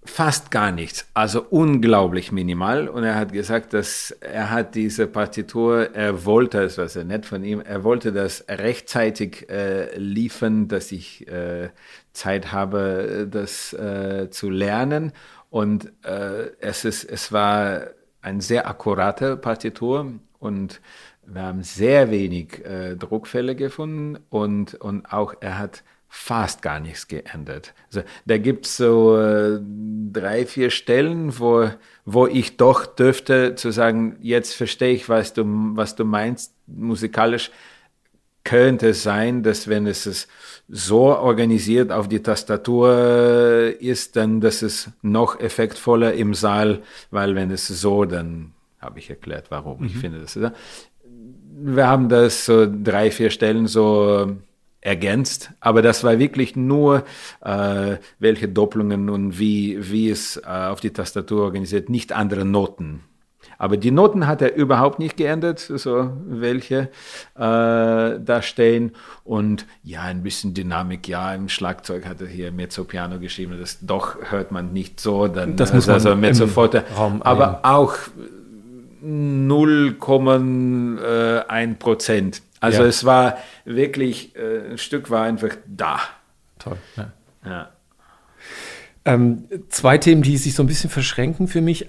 [0.09, 2.89] fast gar nichts, also unglaublich minimal.
[2.89, 7.27] Und er hat gesagt, dass er hat diese Partitur, er wollte, das war sehr nett
[7.27, 11.71] von ihm, er wollte das rechtzeitig äh, liefern, dass ich äh,
[12.17, 15.13] Zeit habe, das äh, zu lernen.
[15.51, 17.83] Und äh, es, ist, es war
[18.21, 20.81] eine sehr akkurate Partitur und
[21.25, 27.09] wir haben sehr wenig äh, Druckfälle gefunden und, und auch er hat fast gar nichts
[27.09, 27.75] geändert.
[27.89, 29.61] Also da gibt es so äh,
[30.13, 31.69] drei, vier Stellen, wo,
[32.05, 35.45] wo ich doch dürfte zu sagen, jetzt verstehe ich, was du,
[35.77, 37.51] was du meinst musikalisch.
[38.47, 40.29] Könnte es sein, dass wenn es
[40.69, 47.51] so organisiert auf die Tastatur ist, dann dass es noch effektvoller im Saal, weil wenn
[47.51, 49.87] es so, dann habe ich erklärt, warum mhm.
[49.87, 50.39] ich finde das.
[51.59, 54.37] Wir haben das so drei, vier Stellen so
[54.81, 57.05] ergänzt, aber das war wirklich nur,
[57.45, 63.01] äh, welche Doppelungen und wie, wie es äh, auf die Tastatur organisiert, nicht andere Noten.
[63.59, 66.91] Aber die Noten hat er überhaupt nicht geändert, so welche
[67.35, 68.93] äh, da stehen.
[69.25, 73.57] Und ja, ein bisschen Dynamik, ja, im Schlagzeug hat er hier Mezzo-Piano geschrieben.
[73.59, 76.85] Das doch hört man nicht so, dann das muss man also Mezzo-Forte.
[77.21, 77.95] Aber auch
[79.05, 82.43] 0,1 Prozent.
[82.61, 82.89] Also ja.
[82.89, 86.01] es war wirklich, äh, ein Stück war einfach da.
[86.59, 86.79] Toll.
[86.97, 87.13] Ja.
[87.45, 87.69] ja.
[89.05, 91.89] Ähm, zwei Themen, die sich so ein bisschen verschränken für mich.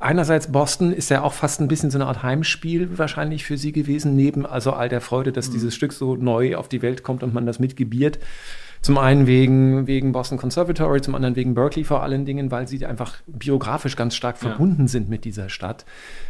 [0.00, 3.70] Einerseits Boston ist ja auch fast ein bisschen so eine Art Heimspiel wahrscheinlich für Sie
[3.70, 5.52] gewesen, neben also all der Freude, dass mhm.
[5.52, 8.18] dieses Stück so neu auf die Welt kommt und man das mitgebiert.
[8.80, 12.86] Zum einen wegen, wegen Boston Conservatory, zum anderen wegen Berkeley vor allen Dingen, weil sie
[12.86, 14.88] einfach biografisch ganz stark verbunden ja.
[14.88, 15.84] sind mit dieser Stadt.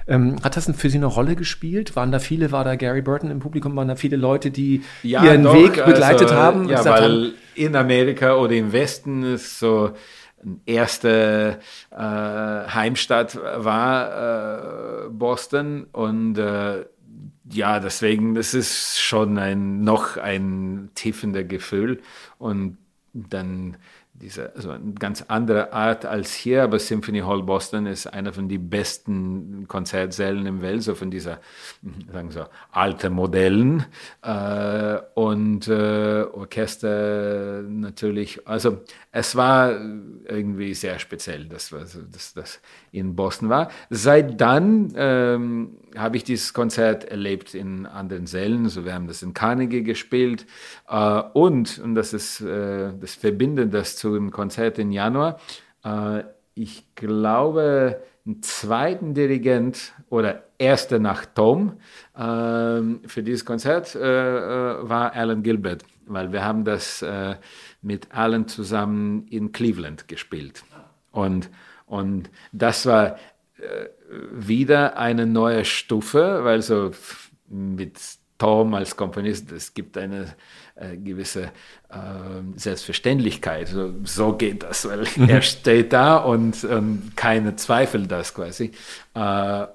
[0.08, 1.94] Ähm, hat das für Sie eine Rolle gespielt?
[1.94, 5.22] Waren da viele, war da Gary Burton im Publikum, waren da viele Leute, die ja,
[5.22, 6.68] ihren doch, Weg begleitet also, haben?
[6.68, 7.32] Ja, weil haben?
[7.54, 9.92] in Amerika oder im Westen ist so
[10.66, 11.58] erste
[11.90, 11.96] äh,
[12.74, 16.84] Heimstadt war äh, Boston und äh,
[17.52, 22.00] ja, deswegen, das ist schon ein, noch ein tiefender Gefühl
[22.38, 22.78] und
[23.12, 23.76] dann
[24.20, 28.48] diese, also eine ganz andere Art als hier, aber Symphony Hall Boston ist einer von
[28.48, 31.40] den besten Konzertsälen im Welt, so von dieser,
[32.12, 33.86] sagen so, alte Modellen
[34.22, 38.46] äh, und äh, Orchester natürlich.
[38.46, 42.60] Also es war irgendwie sehr speziell, dass das, das
[42.92, 43.70] in Boston war.
[43.88, 48.64] Seit dann ähm, habe ich dieses Konzert erlebt in anderen Sälen.
[48.64, 50.46] Also wir haben das in Carnegie gespielt
[50.88, 55.38] äh, und, und das ist äh, das Verbindet das zu dem Konzert im Januar.
[55.84, 56.24] Äh,
[56.54, 61.74] ich glaube, einen zweiten Dirigent oder erster nach Tom
[62.16, 67.36] ähm, für dieses Konzert äh, äh, war Alan Gilbert, weil wir haben das äh,
[67.82, 70.64] mit Alan zusammen in Cleveland gespielt.
[71.12, 71.48] Und,
[71.86, 73.16] und das war
[74.32, 76.90] wieder eine neue Stufe, weil so
[77.48, 77.98] mit
[78.38, 80.34] Tom als Komponist, es gibt eine
[80.74, 81.44] äh, gewisse
[81.90, 83.68] äh, Selbstverständlichkeit.
[83.68, 85.28] So, so, geht das, weil mhm.
[85.28, 88.72] er steht da und, und keine Zweifel das quasi.
[89.14, 89.66] Äh,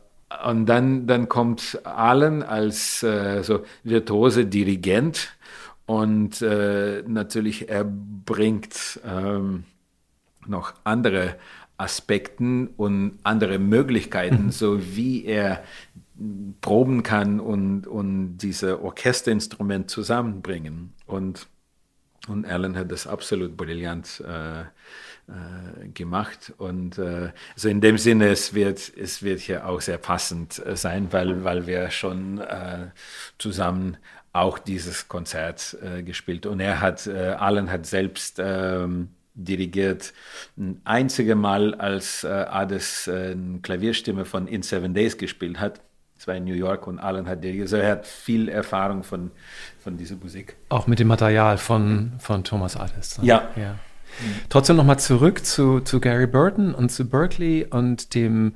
[0.47, 5.35] und dann, dann kommt Allen als äh, so virtuose Dirigent
[5.85, 9.65] und äh, natürlich er bringt ähm,
[10.47, 11.35] noch andere
[11.77, 14.51] Aspekten und andere Möglichkeiten, mhm.
[14.51, 15.63] so wie er
[16.61, 20.93] proben kann und, und diese Orchesterinstrument zusammenbringen.
[21.05, 21.47] Und,
[22.27, 26.53] und Alan hat das absolut brillant äh, äh, gemacht.
[26.57, 30.77] Und äh, also in dem Sinne, es wird, es wird hier auch sehr passend äh,
[30.77, 32.91] sein, weil, weil wir schon äh,
[33.37, 33.97] zusammen
[34.31, 36.45] auch dieses Konzert äh, gespielt.
[36.45, 40.13] Und er hat, Alan hat selbst ähm, dirigiert.
[40.57, 45.81] Ein einziges Mal, als äh, Ades äh, eine Klavierstimme von In Seven Days gespielt hat.
[46.17, 47.65] Das war in New York und Alan hat dirigiert.
[47.65, 49.31] Also er hat viel Erfahrung von,
[49.79, 50.55] von dieser Musik.
[50.69, 53.17] Auch mit dem Material von, von Thomas Ades.
[53.19, 53.27] Ne?
[53.27, 53.49] Ja.
[53.57, 53.75] ja.
[54.47, 58.55] Trotzdem nochmal zurück zu, zu Gary Burton und zu Berkeley und dem,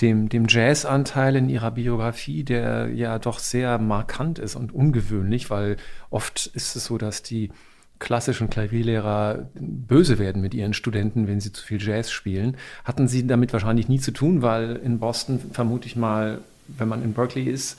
[0.00, 5.76] dem, dem Jazz-Anteil in ihrer Biografie, der ja doch sehr markant ist und ungewöhnlich, weil
[6.10, 7.50] oft ist es so, dass die
[7.98, 12.56] klassischen Klavierlehrer böse werden mit ihren Studenten, wenn sie zu viel Jazz spielen.
[12.84, 17.02] Hatten sie damit wahrscheinlich nie zu tun, weil in Boston vermute ich mal, wenn man
[17.02, 17.78] in Berkeley ist,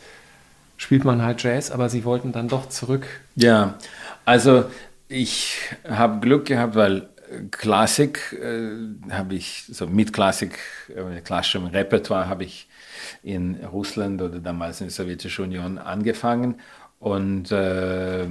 [0.77, 3.07] spielt man halt Jazz, aber sie wollten dann doch zurück.
[3.35, 3.75] Ja,
[4.25, 4.65] also
[5.07, 7.09] ich habe Glück gehabt, weil
[7.51, 10.57] Klassik äh, habe ich, so mit Klassik,
[10.89, 12.67] äh, klassischem Repertoire habe ich
[13.23, 16.55] in Russland oder damals in der Sowjetischen Union angefangen
[16.99, 18.25] und äh,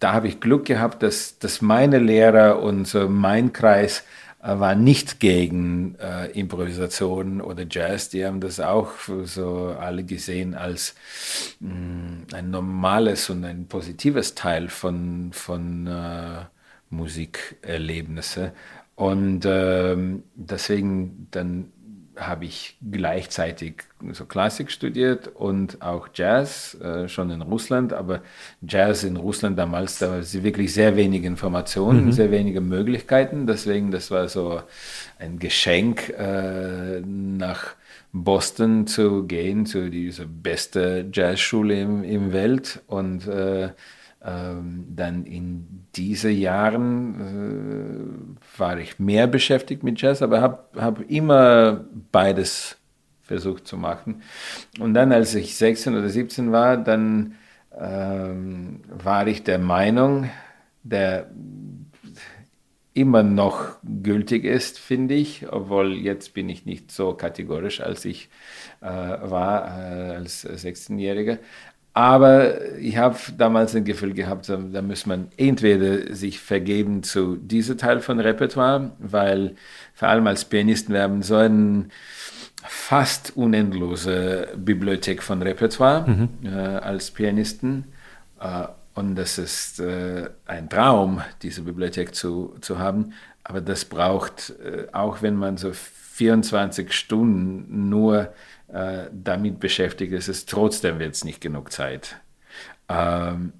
[0.00, 4.04] da habe ich Glück gehabt, dass, dass meine Lehrer und so mein Kreis
[4.42, 8.08] äh, war nicht gegen äh, Improvisation oder Jazz.
[8.08, 8.92] Die haben das auch
[9.24, 10.94] so alle gesehen als
[11.60, 16.46] mh, mm, ein normales und ein positives Teil von, von äh,
[16.88, 18.52] Musikerlebnisse.
[18.96, 21.72] Und ähm, deswegen dann
[22.20, 28.20] habe ich gleichzeitig so Klassik studiert und auch Jazz, äh, schon in Russland, aber
[28.62, 32.12] Jazz in Russland damals, da war wirklich sehr wenig Informationen, mhm.
[32.12, 34.62] sehr wenige Möglichkeiten, deswegen das war so
[35.18, 37.74] ein Geschenk äh, nach
[38.12, 43.70] Boston zu gehen, zu dieser beste Jazzschule im, im Welt und äh,
[44.22, 47.14] ähm, dann in diesen Jahren
[48.56, 52.76] äh, war ich mehr beschäftigt mit Jazz, aber habe hab immer beides
[53.22, 54.22] versucht zu machen.
[54.78, 57.36] Und dann, als ich 16 oder 17 war, dann
[57.78, 60.28] ähm, war ich der Meinung,
[60.82, 61.30] der
[62.92, 68.28] immer noch gültig ist, finde ich, obwohl jetzt bin ich nicht so kategorisch, als ich
[68.80, 71.38] äh, war äh, als 16-Jähriger.
[71.92, 77.78] Aber ich habe damals ein Gefühl gehabt, da muss man entweder sich vergeben zu diesem
[77.78, 79.56] Teil von Repertoire, weil
[79.94, 81.86] vor allem als Pianisten wir haben so eine
[82.62, 86.28] fast unendlose Bibliothek von Repertoire mhm.
[86.44, 87.84] äh, als Pianisten.
[88.40, 93.14] Äh, und das ist äh, ein Traum, diese Bibliothek zu, zu haben.
[93.44, 95.72] Aber das braucht, äh, auch wenn man so
[96.20, 98.34] 24 Stunden nur
[98.68, 102.20] äh, damit beschäftigt ist, es trotzdem wird es nicht genug Zeit.
[102.90, 103.54] Ähm,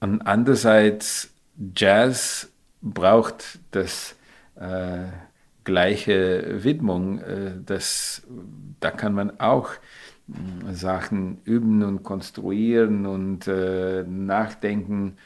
[0.00, 1.34] und andererseits,
[1.76, 4.16] Jazz braucht das
[4.54, 5.08] äh,
[5.64, 7.18] gleiche Widmung.
[7.18, 8.22] Äh, das,
[8.80, 15.18] da kann man auch äh, Sachen üben und konstruieren und äh, nachdenken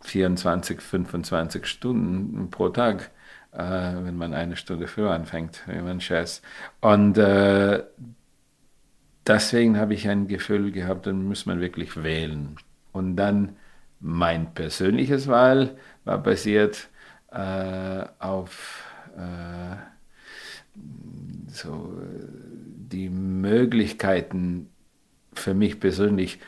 [0.00, 3.12] 24, 25 Stunden pro Tag
[3.54, 6.42] äh, wenn man eine Stunde früher anfängt, wenn man Jazz.
[6.80, 7.82] Und äh,
[9.26, 12.56] deswegen habe ich ein Gefühl gehabt, dann muss man wirklich wählen.
[12.92, 13.56] Und dann
[14.00, 16.88] mein persönliches Wahl war basiert
[17.30, 18.84] äh, auf
[19.16, 19.76] äh,
[21.48, 21.96] so
[22.76, 24.68] die Möglichkeiten
[25.32, 26.38] für mich persönlich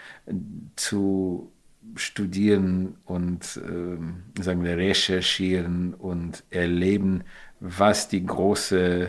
[0.77, 1.53] zu
[1.99, 7.25] studieren und äh, sagen wir, recherchieren und erleben,
[7.61, 9.09] was die großen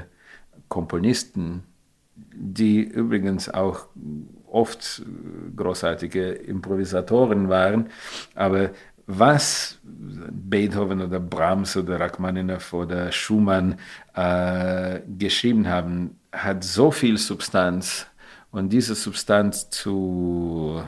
[0.68, 1.64] Komponisten,
[2.16, 3.88] die übrigens auch
[4.50, 5.04] oft
[5.56, 7.90] großartige Improvisatoren waren,
[8.36, 8.72] aber
[9.08, 13.78] was Beethoven oder Brahms oder Rachmaninoff oder Schumann
[14.14, 18.06] äh, geschrieben haben, hat so viel Substanz
[18.52, 20.84] und diese Substanz zu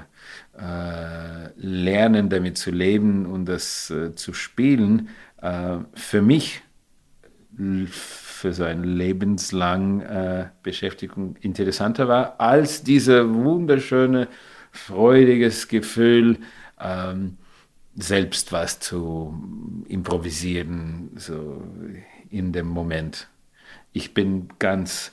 [0.58, 5.10] äh, lernen, damit zu leben und das äh, zu spielen,
[5.42, 6.62] äh, für mich
[7.90, 14.30] für so eine lebenslange äh, Beschäftigung interessanter war, als diese wunderschöne,
[14.72, 16.38] freudiges Gefühl,
[16.80, 17.38] ähm,
[17.96, 21.62] selbst was zu improvisieren, so
[22.30, 23.28] in dem Moment.
[23.92, 25.12] Ich bin ganz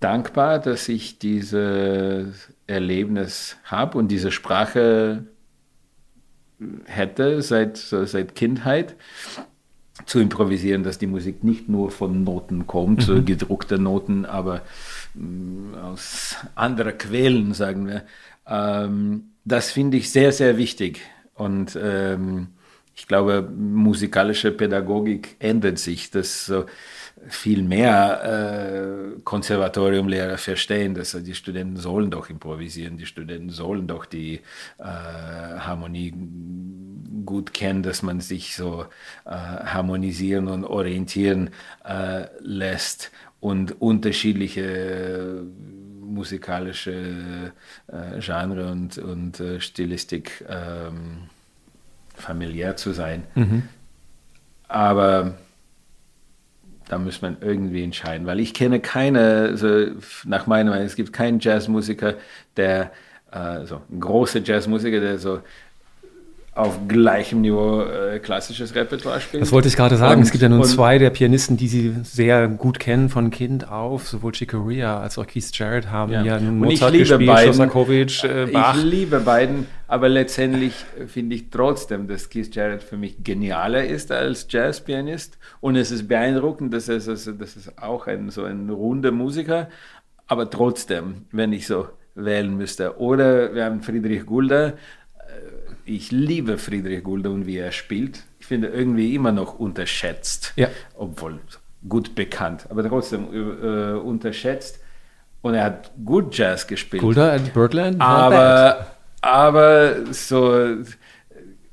[0.00, 5.24] dankbar, dass ich dieses Erlebnis habe und diese Sprache
[6.84, 8.96] hätte seit, seit Kindheit
[10.06, 13.24] zu improvisieren, dass die Musik nicht nur von Noten kommt, mhm.
[13.24, 14.62] gedruckte Noten, aber
[15.14, 18.04] mm, aus anderen Quellen, sagen wir.
[18.46, 21.00] Ähm, das finde ich sehr, sehr wichtig.
[21.34, 22.48] Und ähm,
[22.94, 26.10] ich glaube, musikalische Pädagogik ändert sich.
[26.10, 26.52] Das
[27.26, 34.06] viel mehr äh, Konservatoriumlehrer verstehen, dass die Studenten sollen doch improvisieren, die Studenten sollen doch
[34.06, 34.40] die
[34.78, 36.14] äh, Harmonie
[37.24, 38.86] gut kennen, dass man sich so
[39.24, 41.50] äh, harmonisieren und orientieren
[41.84, 45.42] äh, lässt und unterschiedliche
[46.00, 47.52] musikalische
[47.86, 51.28] äh, Genre und, und äh, Stilistik ähm,
[52.14, 53.24] familiär zu sein.
[53.34, 53.62] Mhm.
[54.66, 55.34] Aber
[56.88, 59.68] da muss man irgendwie entscheiden, weil ich kenne keine, so
[60.24, 62.14] nach meiner Meinung, es gibt keinen Jazzmusiker,
[62.56, 62.90] der,
[63.30, 65.40] äh, so ein großer Jazzmusiker, der so
[66.58, 69.42] auf gleichem Niveau äh, klassisches Repertoire spielt.
[69.42, 70.16] Das wollte ich gerade sagen.
[70.20, 73.70] Und, es gibt ja nun zwei der Pianisten, die Sie sehr gut kennen von Kind
[73.70, 74.08] auf.
[74.08, 77.54] Sowohl Chick Corea als auch Keith Jarrett haben ja, ja nun Mozart ich liebe gespielt,
[77.54, 78.76] Shostakovich, äh, Bach.
[78.76, 80.74] Ich liebe beiden, aber letztendlich
[81.06, 85.38] finde ich trotzdem, dass Keith Jarrett für mich genialer ist als Jazzpianist.
[85.60, 89.68] Und es ist beeindruckend, dass es, also, das ist auch ein, so ein runder Musiker.
[90.26, 92.98] Aber trotzdem, wenn ich so wählen müsste.
[92.98, 94.74] Oder wir haben Friedrich Gulda,
[95.88, 98.24] ich liebe Friedrich Gulde und wie er spielt.
[98.38, 100.68] Ich finde irgendwie immer noch unterschätzt, ja.
[100.94, 101.40] obwohl
[101.88, 104.80] gut bekannt, aber trotzdem äh, unterschätzt.
[105.40, 107.00] Und er hat gut Jazz gespielt.
[107.00, 108.00] Gulda at Birdland?
[108.00, 108.86] Aber,
[109.20, 110.76] aber so,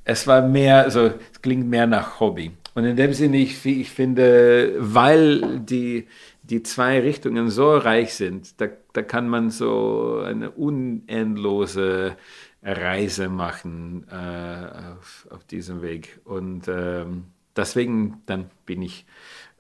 [0.04, 2.52] es war mehr, so, es klingt mehr nach Hobby.
[2.74, 6.08] Und in dem Sinne, ich, ich finde, weil die,
[6.44, 12.18] die zwei Richtungen so reich sind, da, da kann man so eine unendlose
[12.62, 16.20] Reise machen äh, auf, auf diesem Weg.
[16.26, 19.06] Und ähm, deswegen dann bin ich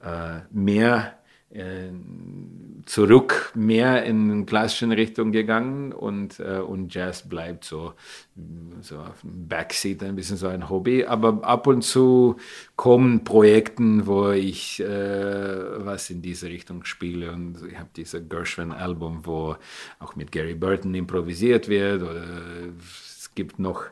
[0.03, 1.17] äh, mehr
[2.85, 7.93] zurück, mehr in klassischen Richtung gegangen und, äh, und Jazz bleibt so,
[8.81, 11.05] so auf dem Backseat ein bisschen so ein Hobby.
[11.05, 12.35] Aber ab und zu
[12.75, 17.31] kommen Projekten, wo ich äh, was in diese Richtung spiele.
[17.31, 19.55] Und ich habe dieses Gershwin-Album, wo
[19.99, 22.03] auch mit Gary Burton improvisiert wird.
[22.03, 22.23] Oder
[22.77, 23.85] es gibt noch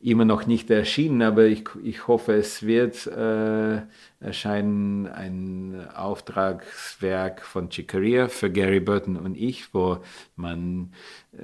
[0.00, 3.80] immer noch nicht erschienen, aber ich, ich hoffe, es wird äh,
[4.20, 9.98] erscheinen ein Auftragswerk von Chicoria für Gary Burton und ich, wo
[10.36, 10.92] man
[11.32, 11.38] äh,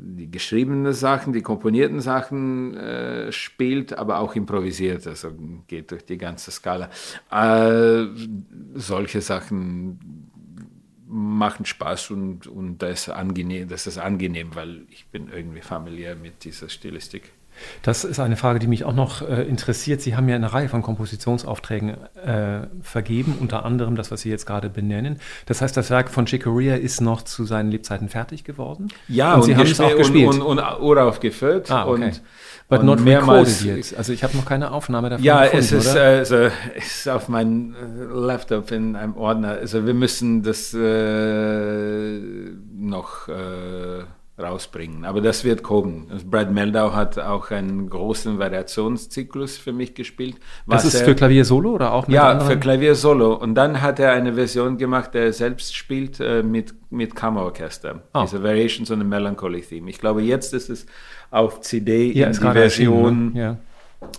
[0.00, 5.32] die geschriebenen Sachen, die komponierten Sachen äh, spielt, aber auch improvisiert, also
[5.66, 6.88] geht durch die ganze Skala.
[7.30, 8.06] Äh,
[8.74, 10.30] solche Sachen
[11.06, 16.44] machen Spaß und, und das, angenehm, das ist angenehm, weil ich bin irgendwie familiär mit
[16.44, 17.32] dieser Stilistik.
[17.82, 20.00] Das ist eine Frage, die mich auch noch äh, interessiert.
[20.00, 24.46] Sie haben ja eine Reihe von Kompositionsaufträgen äh, vergeben, unter anderem das, was Sie jetzt
[24.46, 25.18] gerade benennen.
[25.46, 28.88] Das heißt, das Werk von Chicoria ist noch zu seinen Lebzeiten fertig geworden?
[29.08, 30.28] Ja, und, und Sie haben es auch gespielt.
[30.28, 31.70] Und, und, und uraufgeführt.
[31.70, 32.04] Ah, okay.
[32.04, 32.22] und,
[32.68, 33.64] But not mehrmals.
[33.64, 33.96] Yet.
[33.98, 35.88] Also ich habe noch keine Aufnahme davon Ja, es ist?
[35.88, 39.50] Also, ist auf meinem äh, Laptop in einem Ordner.
[39.50, 42.20] Also wir müssen das äh,
[42.72, 43.28] noch...
[44.40, 45.04] Rausbringen.
[45.04, 46.08] Aber das wird kommen.
[46.10, 50.36] Also Brad Meldau hat auch einen großen Variationszyklus für mich gespielt.
[50.66, 52.50] Das ist er, für Klavier Solo oder auch mit Ja, anderen?
[52.50, 53.34] für Klavier Solo.
[53.34, 58.02] Und dann hat er eine Version gemacht, der er selbst spielt äh, mit, mit Kammerorchester.
[58.14, 58.22] Oh.
[58.22, 59.90] Diese Variations on a Melancholy Theme.
[59.90, 60.86] Ich glaube, jetzt ist es
[61.30, 63.32] auf CD ja, in die Version.
[63.32, 63.40] Ne?
[63.40, 63.56] Ja.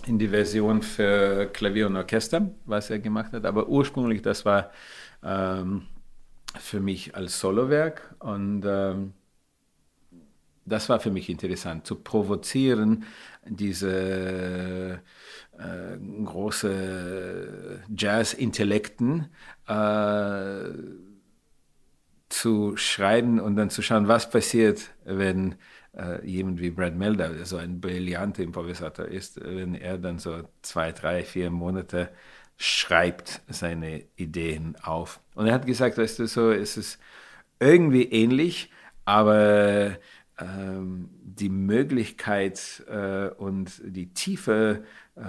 [0.06, 3.44] In die Version für Klavier und Orchester, was er gemacht hat.
[3.44, 4.70] Aber ursprünglich, das war
[5.24, 5.82] ähm,
[6.58, 8.14] für mich als Solowerk.
[8.20, 9.12] Und ähm,
[10.64, 13.04] das war für mich interessant, zu provozieren,
[13.44, 15.00] diese
[15.58, 19.28] äh, große Jazz-Intellekten
[19.66, 20.64] äh,
[22.28, 25.56] zu schreiben und dann zu schauen, was passiert, wenn
[25.96, 30.42] äh, jemand wie Brad Melder, der so ein brillanter Improvisator ist, wenn er dann so
[30.62, 32.08] zwei, drei, vier Monate
[32.56, 35.20] schreibt seine Ideen auf.
[35.34, 36.98] Und er hat gesagt, weißt du, so ist es
[37.60, 38.70] irgendwie ähnlich,
[39.04, 39.98] aber
[40.44, 44.84] die Möglichkeit äh, und die Tiefe,
[45.16, 45.22] äh,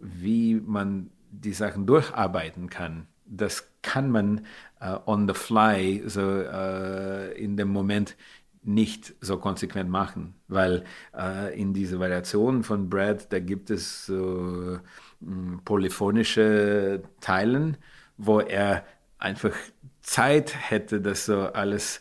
[0.00, 4.46] wie man die Sachen durcharbeiten kann, das kann man
[4.80, 8.16] äh, on the fly, so äh, in dem Moment
[8.64, 10.84] nicht so konsequent machen, weil
[11.16, 14.78] äh, in dieser Variation von Brad, da gibt es so
[15.20, 17.76] mh, polyphonische Teilen,
[18.16, 18.84] wo er
[19.18, 19.54] einfach
[20.00, 22.00] Zeit hätte, das so alles äh,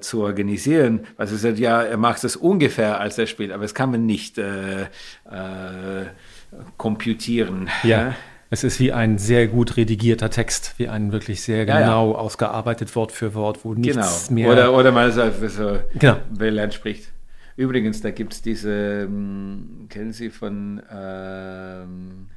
[0.00, 1.00] zu organisieren.
[1.16, 4.06] Also er sagt, ja, er macht es ungefähr, als er spielt, aber das kann man
[4.06, 4.86] nicht äh, äh,
[6.76, 7.68] computieren.
[7.82, 8.14] Ja.
[8.50, 12.18] Es ist wie ein sehr gut redigierter Text, wie ein wirklich sehr genau ja, ja.
[12.18, 14.40] ausgearbeitet Wort für Wort, wo nichts genau.
[14.40, 14.50] mehr.
[14.50, 16.16] Oder, oder mal so, so genau.
[16.30, 17.12] Bellern spricht.
[17.56, 22.28] Übrigens, da gibt es diese, ähm, kennen Sie von ähm,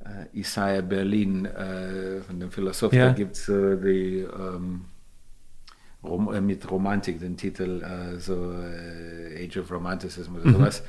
[0.00, 3.06] äh, Isaiah Berlin, äh, von dem Philosoph, ja.
[3.06, 4.18] da gibt es äh, die.
[4.18, 4.82] Ähm,
[6.02, 10.52] Rom äh, mit Romantik, den Titel, äh, so äh, Age of Romanticism oder mhm.
[10.54, 10.82] sowas.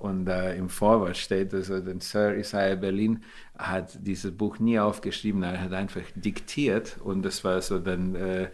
[0.00, 3.24] und im Vorwort steht, also den Sir Isaiah Berlin
[3.60, 8.42] hat dieses Buch nie aufgeschrieben, er hat einfach diktiert und das war so dann äh,
[8.44, 8.48] äh,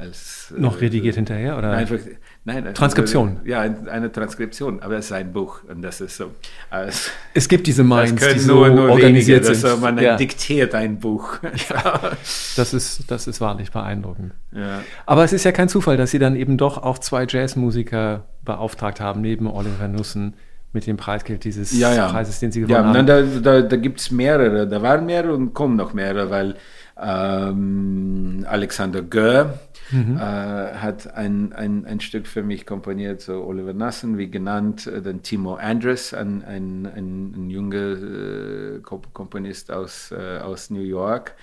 [0.00, 0.52] als...
[0.56, 1.72] Äh, Noch redigiert hinterher oder?
[1.72, 1.98] Einfach,
[2.44, 3.40] nein, Transkription.
[3.44, 6.32] ja, eine Transkription, aber es ist ein Buch und das ist so...
[6.70, 9.64] Also, es gibt diese Minds, die so nur, organisiert wenige, sind.
[9.70, 10.16] Also man ja.
[10.16, 11.38] diktiert ein Buch.
[11.68, 12.00] Ja,
[12.56, 14.32] das, ist, das ist wahrlich beeindruckend.
[14.52, 14.80] Ja.
[15.06, 19.00] Aber es ist ja kein Zufall, dass Sie dann eben doch auch zwei Jazzmusiker beauftragt
[19.00, 20.34] haben, neben Oliver Nussen
[20.74, 22.08] mit dem Preisgeld dieses ja, ja.
[22.08, 23.06] Preises, den Sie gewonnen ja, haben.
[23.06, 26.56] Da, da, da gibt es mehrere, da waren mehrere und kommen noch mehrere, weil
[27.00, 29.58] ähm, Alexander Goer
[29.90, 30.16] mhm.
[30.16, 35.02] äh, hat ein, ein, ein Stück für mich komponiert, so Oliver Nassen, wie genannt, äh,
[35.02, 41.34] dann Timo Andres, ein, ein, ein, ein junger äh, Komponist aus, äh, aus New York.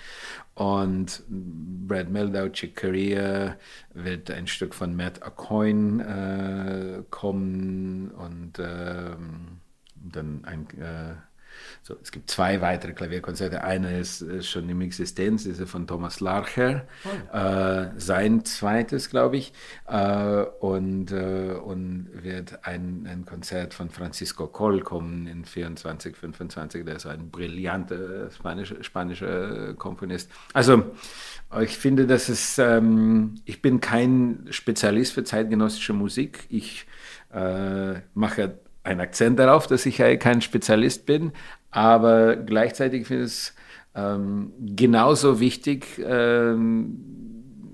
[0.54, 3.56] Und Brad Meldau, Chick Corea,
[3.94, 9.16] wird ein Stück von Matt Acoin äh, kommen und äh,
[9.96, 11.16] dann ein, äh,
[11.84, 13.64] So, es gibt zwei weitere Klavierkonzerte.
[13.64, 17.36] Eine ist, ist schon im Existenz, ist von Thomas Larcher, oh.
[17.36, 19.52] äh, sein zweites, glaube ich,
[19.88, 26.86] äh, und, äh, und wird ein, ein Konzert von Francisco Coll kommen in 24, 25.
[26.86, 30.30] Der ist ein brillanter spanischer, spanischer Komponist.
[30.54, 30.84] Also
[31.62, 36.46] ich finde, dass es, ähm, ich bin kein Spezialist für zeitgenössische Musik.
[36.50, 36.86] Ich
[37.34, 41.32] äh, mache einen Akzent darauf, dass ich kein Spezialist bin,
[41.70, 43.56] aber gleichzeitig finde ich es
[43.96, 47.22] ähm, genauso wichtig, ähm,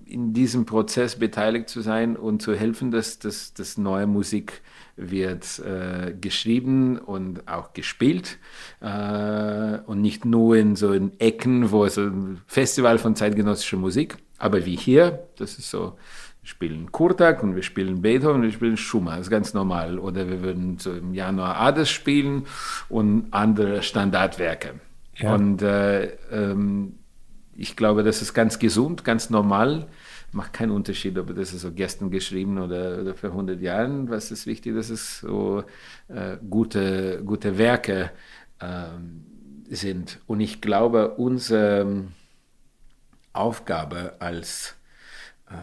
[0.05, 4.62] in diesem Prozess beteiligt zu sein und zu helfen, dass, dass, dass neue Musik
[4.95, 8.39] wird äh, geschrieben und auch gespielt
[8.82, 14.18] äh, und nicht nur in so in Ecken, wo es ein Festival von zeitgenössischer Musik,
[14.38, 15.97] aber wie hier, das ist so
[16.47, 19.99] spielen Kurtak und wir spielen Beethoven und wir spielen Schumann, das ist ganz normal.
[19.99, 22.45] Oder wir würden so im Januar Ades spielen
[22.87, 24.75] und andere Standardwerke.
[25.17, 25.35] Ja.
[25.35, 26.99] Und äh, ähm,
[27.53, 29.87] ich glaube, das ist ganz gesund, ganz normal.
[30.31, 34.09] Macht keinen Unterschied, ob das ist so gestern geschrieben oder, oder vor 100 Jahren.
[34.09, 35.65] Was ist wichtig, dass es so
[36.07, 38.11] äh, gute, gute Werke
[38.59, 38.85] äh,
[39.69, 40.19] sind.
[40.27, 42.05] Und ich glaube, unsere
[43.33, 44.77] Aufgabe als
[45.49, 45.53] äh,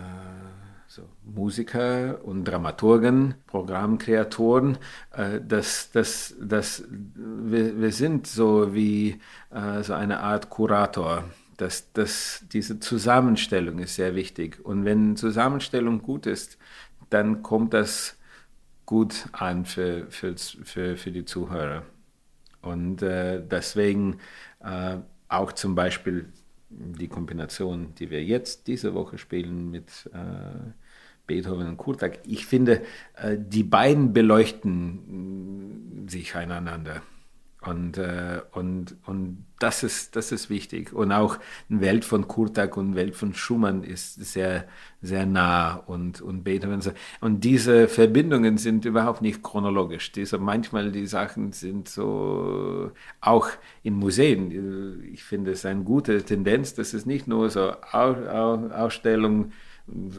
[0.94, 4.78] so Musiker und Dramaturgen, Programmkreatoren,
[5.10, 9.20] äh, dass, dass, dass wir, wir sind so wie
[9.50, 11.24] äh, so eine Art Kurator.
[11.56, 14.64] Dass, dass diese Zusammenstellung ist sehr wichtig.
[14.64, 16.58] Und wenn Zusammenstellung gut ist,
[17.10, 18.16] dann kommt das
[18.86, 21.82] gut an für, für, für, für die Zuhörer.
[22.60, 24.18] Und äh, deswegen
[24.60, 26.28] äh, auch zum Beispiel
[26.70, 30.72] die Kombination, die wir jetzt diese Woche spielen mit äh,
[31.26, 32.20] Beethoven und Kurtak.
[32.24, 32.82] Ich finde,
[33.16, 37.02] äh, die beiden beleuchten mm, sich einander.
[37.66, 40.92] Und, äh, und, und das, ist, das ist wichtig.
[40.92, 41.38] Und auch
[41.70, 44.68] eine Welt von Kurtak und Welt von Schumann ist sehr,
[45.00, 46.80] sehr nah und, und Beethoven.
[47.22, 50.12] Und diese Verbindungen sind überhaupt nicht chronologisch.
[50.12, 52.90] Diese, manchmal die Sachen sind so,
[53.22, 53.48] auch
[53.82, 59.52] in Museen, ich finde es eine gute Tendenz, dass es nicht nur so Ausstellungen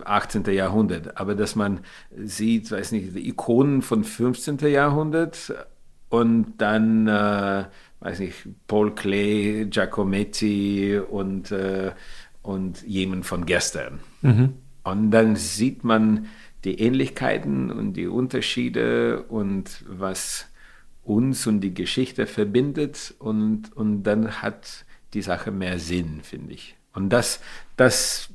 [0.04, 0.46] 18.
[0.46, 1.80] Jahrhundert, aber dass man
[2.16, 4.60] sieht, weiß nicht, Ikonen von 15.
[4.60, 5.54] Jahrhundert
[6.10, 7.66] und dann, äh,
[8.00, 11.92] weiß nicht, Paul Klee, Giacometti und, äh,
[12.42, 14.00] und jemand von gestern.
[14.22, 14.54] Mhm.
[14.84, 16.28] Und dann sieht man
[16.64, 20.48] die Ähnlichkeiten und die Unterschiede und was
[21.04, 26.76] uns und die Geschichte verbindet und, und dann hat die Sache mehr Sinn, finde ich.
[26.94, 27.40] Und das,
[27.78, 28.30] das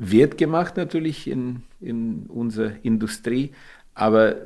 [0.00, 3.52] wird gemacht natürlich in, in unserer Industrie,
[3.94, 4.36] aber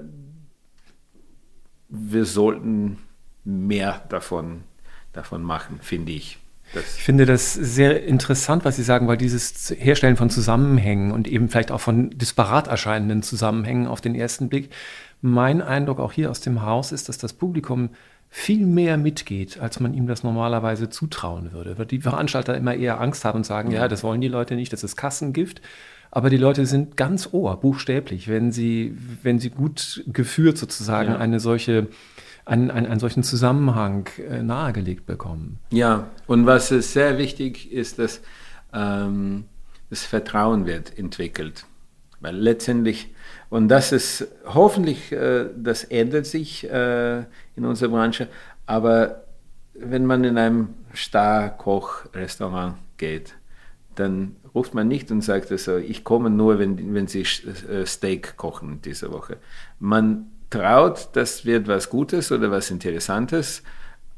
[1.88, 2.98] wir sollten
[3.44, 4.64] mehr davon,
[5.12, 6.38] davon machen, finde ich.
[6.72, 11.28] Das ich finde das sehr interessant, was Sie sagen, weil dieses Herstellen von Zusammenhängen und
[11.28, 14.70] eben vielleicht auch von disparat erscheinenden Zusammenhängen auf den ersten Blick,
[15.20, 17.90] mein Eindruck auch hier aus dem Haus ist, dass das Publikum
[18.36, 21.78] viel mehr mitgeht, als man ihm das normalerweise zutrauen würde.
[21.78, 24.72] Weil die Veranstalter immer eher Angst haben und sagen, ja, das wollen die Leute nicht,
[24.72, 25.62] das ist Kassengift.
[26.10, 31.18] Aber die Leute sind ganz ohr, buchstäblich, wenn sie, wenn sie gut geführt sozusagen ja.
[31.18, 31.86] eine solche,
[32.44, 35.60] einen, einen, einen solchen Zusammenhang äh, nahegelegt bekommen.
[35.70, 38.20] Ja, und was ist sehr wichtig ist, dass
[38.72, 39.44] ähm,
[39.90, 41.66] das Vertrauen wird entwickelt.
[42.18, 43.14] Weil letztendlich
[43.54, 47.18] und das ist hoffentlich, äh, das ändert sich äh,
[47.54, 48.26] in unserer Branche.
[48.66, 49.26] Aber
[49.74, 53.36] wenn man in einem Star-Koch-Restaurant geht,
[53.94, 58.36] dann ruft man nicht und sagt also, ich komme nur, wenn, wenn Sie äh, Steak
[58.36, 59.36] kochen diese Woche.
[59.78, 63.62] Man traut, das wird was Gutes oder was Interessantes.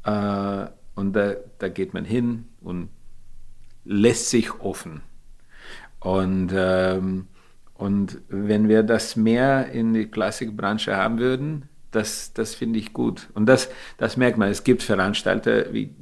[0.03, 0.65] Äh,
[0.95, 2.89] und da, da geht man hin und
[3.85, 5.03] lässt sich offen.
[5.99, 7.27] Und ähm,
[7.77, 13.29] und wenn wir das mehr in die Klassikbranche haben würden, das, das finde ich gut.
[13.33, 14.49] Und das, das merkt man.
[14.49, 15.93] Es gibt Veranstalter, wie,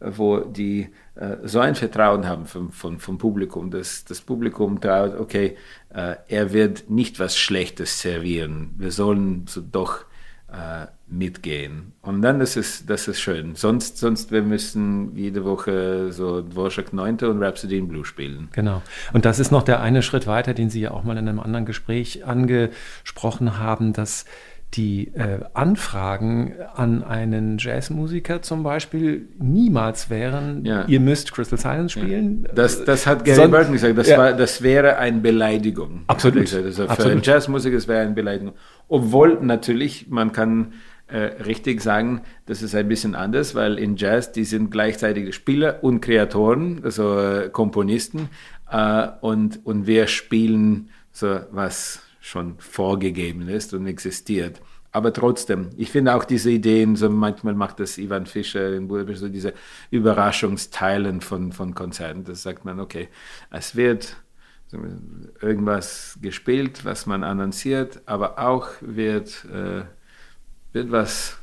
[0.00, 5.18] wo die äh, so ein Vertrauen haben vom, vom, vom Publikum, dass das Publikum traut,
[5.18, 5.56] okay,
[5.92, 8.74] äh, er wird nicht was Schlechtes servieren.
[8.76, 10.04] Wir sollen so doch
[10.52, 11.92] äh, mitgehen.
[12.02, 13.54] Und dann ist es, das ist schön.
[13.54, 17.18] Sonst, sonst wir müssen jede Woche so Dvorak 9.
[17.22, 18.48] und Rhapsody in Blue spielen.
[18.52, 18.82] Genau.
[19.12, 21.40] Und das ist noch der eine Schritt weiter, den Sie ja auch mal in einem
[21.40, 24.24] anderen Gespräch angesprochen haben, dass
[24.74, 30.86] die äh, Anfragen an einen Jazzmusiker zum Beispiel niemals wären, ja.
[30.86, 32.44] ihr müsst Crystal Silence spielen.
[32.48, 32.54] Ja.
[32.54, 34.18] Das, das hat Gary Burton gesagt, das, ja.
[34.18, 36.02] war, das wäre eine Beleidigung.
[36.06, 36.52] Absolut.
[36.54, 37.12] Also für Absolut.
[37.12, 38.54] einen Jazzmusiker es wäre eine Beleidigung.
[38.88, 40.72] Obwohl natürlich, man kann
[41.08, 45.84] äh, richtig sagen, das ist ein bisschen anders, weil in Jazz, die sind gleichzeitig Spieler
[45.84, 48.30] und Kreatoren, also äh, Komponisten,
[48.70, 54.62] äh, und, und wir spielen so was schon vorgegeben ist und existiert.
[54.92, 59.20] Aber trotzdem, ich finde auch diese Ideen, so manchmal macht das Ivan Fischer in Budapest,
[59.20, 59.54] so diese
[59.90, 62.24] Überraschungsteilen von, von Konzerten.
[62.24, 63.08] Das sagt man, okay,
[63.50, 64.16] es wird
[65.40, 69.82] irgendwas gespielt, was man annonciert, aber auch wird, äh,
[70.72, 71.38] wird was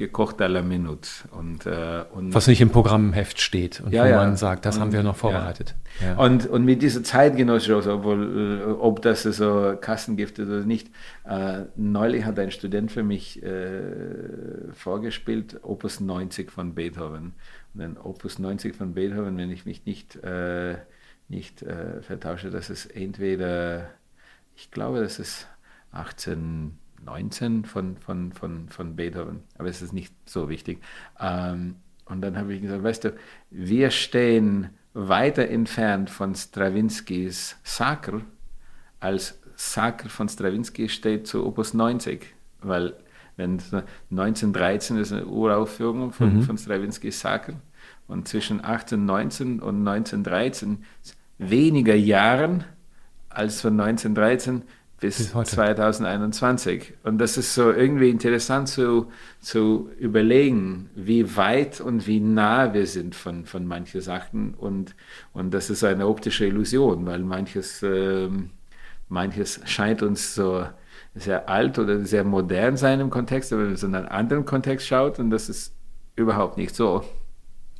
[0.00, 1.08] gekocht à la minute.
[1.30, 4.16] Und, äh, und Was nicht im Programmheft steht und ja, wo ja.
[4.16, 5.76] man sagt, das und, haben wir noch vorbereitet.
[6.02, 6.16] Ja.
[6.16, 10.88] Und, und mit dieser Zeitgenossenschaft, obwohl, äh, ob das so Kassengift ist oder nicht,
[11.24, 17.34] äh, neulich hat ein Student für mich äh, vorgespielt, Opus 90 von Beethoven.
[17.74, 20.76] Und ein Opus 90 von Beethoven, wenn ich mich nicht, äh,
[21.28, 23.90] nicht äh, vertausche, das ist entweder,
[24.56, 25.46] ich glaube, das ist
[25.92, 30.80] 18 19 von, von, von, von Beethoven, aber es ist nicht so wichtig.
[31.18, 33.16] Ähm, und dann habe ich gesagt, weißt du,
[33.50, 38.22] wir stehen weiter entfernt von Strawinskys Sacre,
[38.98, 42.26] als Sacre von Strawinski steht zu Opus 90,
[42.62, 42.94] weil
[43.36, 43.60] wenn
[44.10, 46.42] 1913 ist eine Uraufführung von, mhm.
[46.42, 47.56] von Strawinskys Sacre
[48.06, 50.84] und zwischen 1819 und 1913
[51.38, 52.64] weniger Jahren
[53.28, 54.62] als von 1913
[55.00, 56.94] bis, bis 2021.
[57.02, 62.86] Und das ist so irgendwie interessant zu, zu überlegen, wie weit und wie nah wir
[62.86, 64.54] sind von, von manchen Sachen.
[64.54, 64.94] Und,
[65.32, 68.28] und das ist eine optische Illusion, weil manches, äh,
[69.08, 70.66] manches scheint uns so
[71.14, 74.44] sehr alt oder sehr modern sein im Kontext, aber wenn man so in einen anderen
[74.44, 75.74] Kontext schaut, und das ist
[76.14, 77.04] überhaupt nicht so.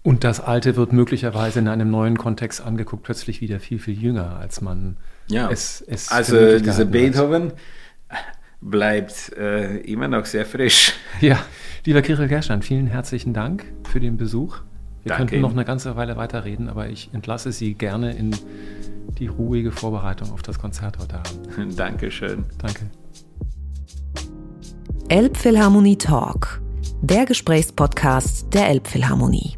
[0.02, 4.36] Und das Alte wird möglicherweise in einem neuen Kontext angeguckt, plötzlich wieder viel, viel jünger,
[4.36, 4.96] als man
[5.28, 5.50] ja.
[5.50, 7.52] es, es Also dieser Beethoven
[8.08, 8.18] hat.
[8.62, 10.94] bleibt äh, immer noch sehr frisch.
[11.20, 11.38] Ja,
[11.84, 14.60] lieber Kirill Gerstein, vielen herzlichen Dank für den Besuch.
[15.02, 18.34] Wir Danke könnten noch eine ganze Weile weiterreden, aber ich entlasse Sie gerne in
[19.18, 21.78] die ruhige Vorbereitung auf das Konzert heute Abend.
[21.78, 22.44] Dankeschön.
[22.58, 22.90] Danke.
[25.08, 26.62] Elbphilharmonie Talk,
[27.02, 29.56] der Gesprächspodcast der Elbphilharmonie.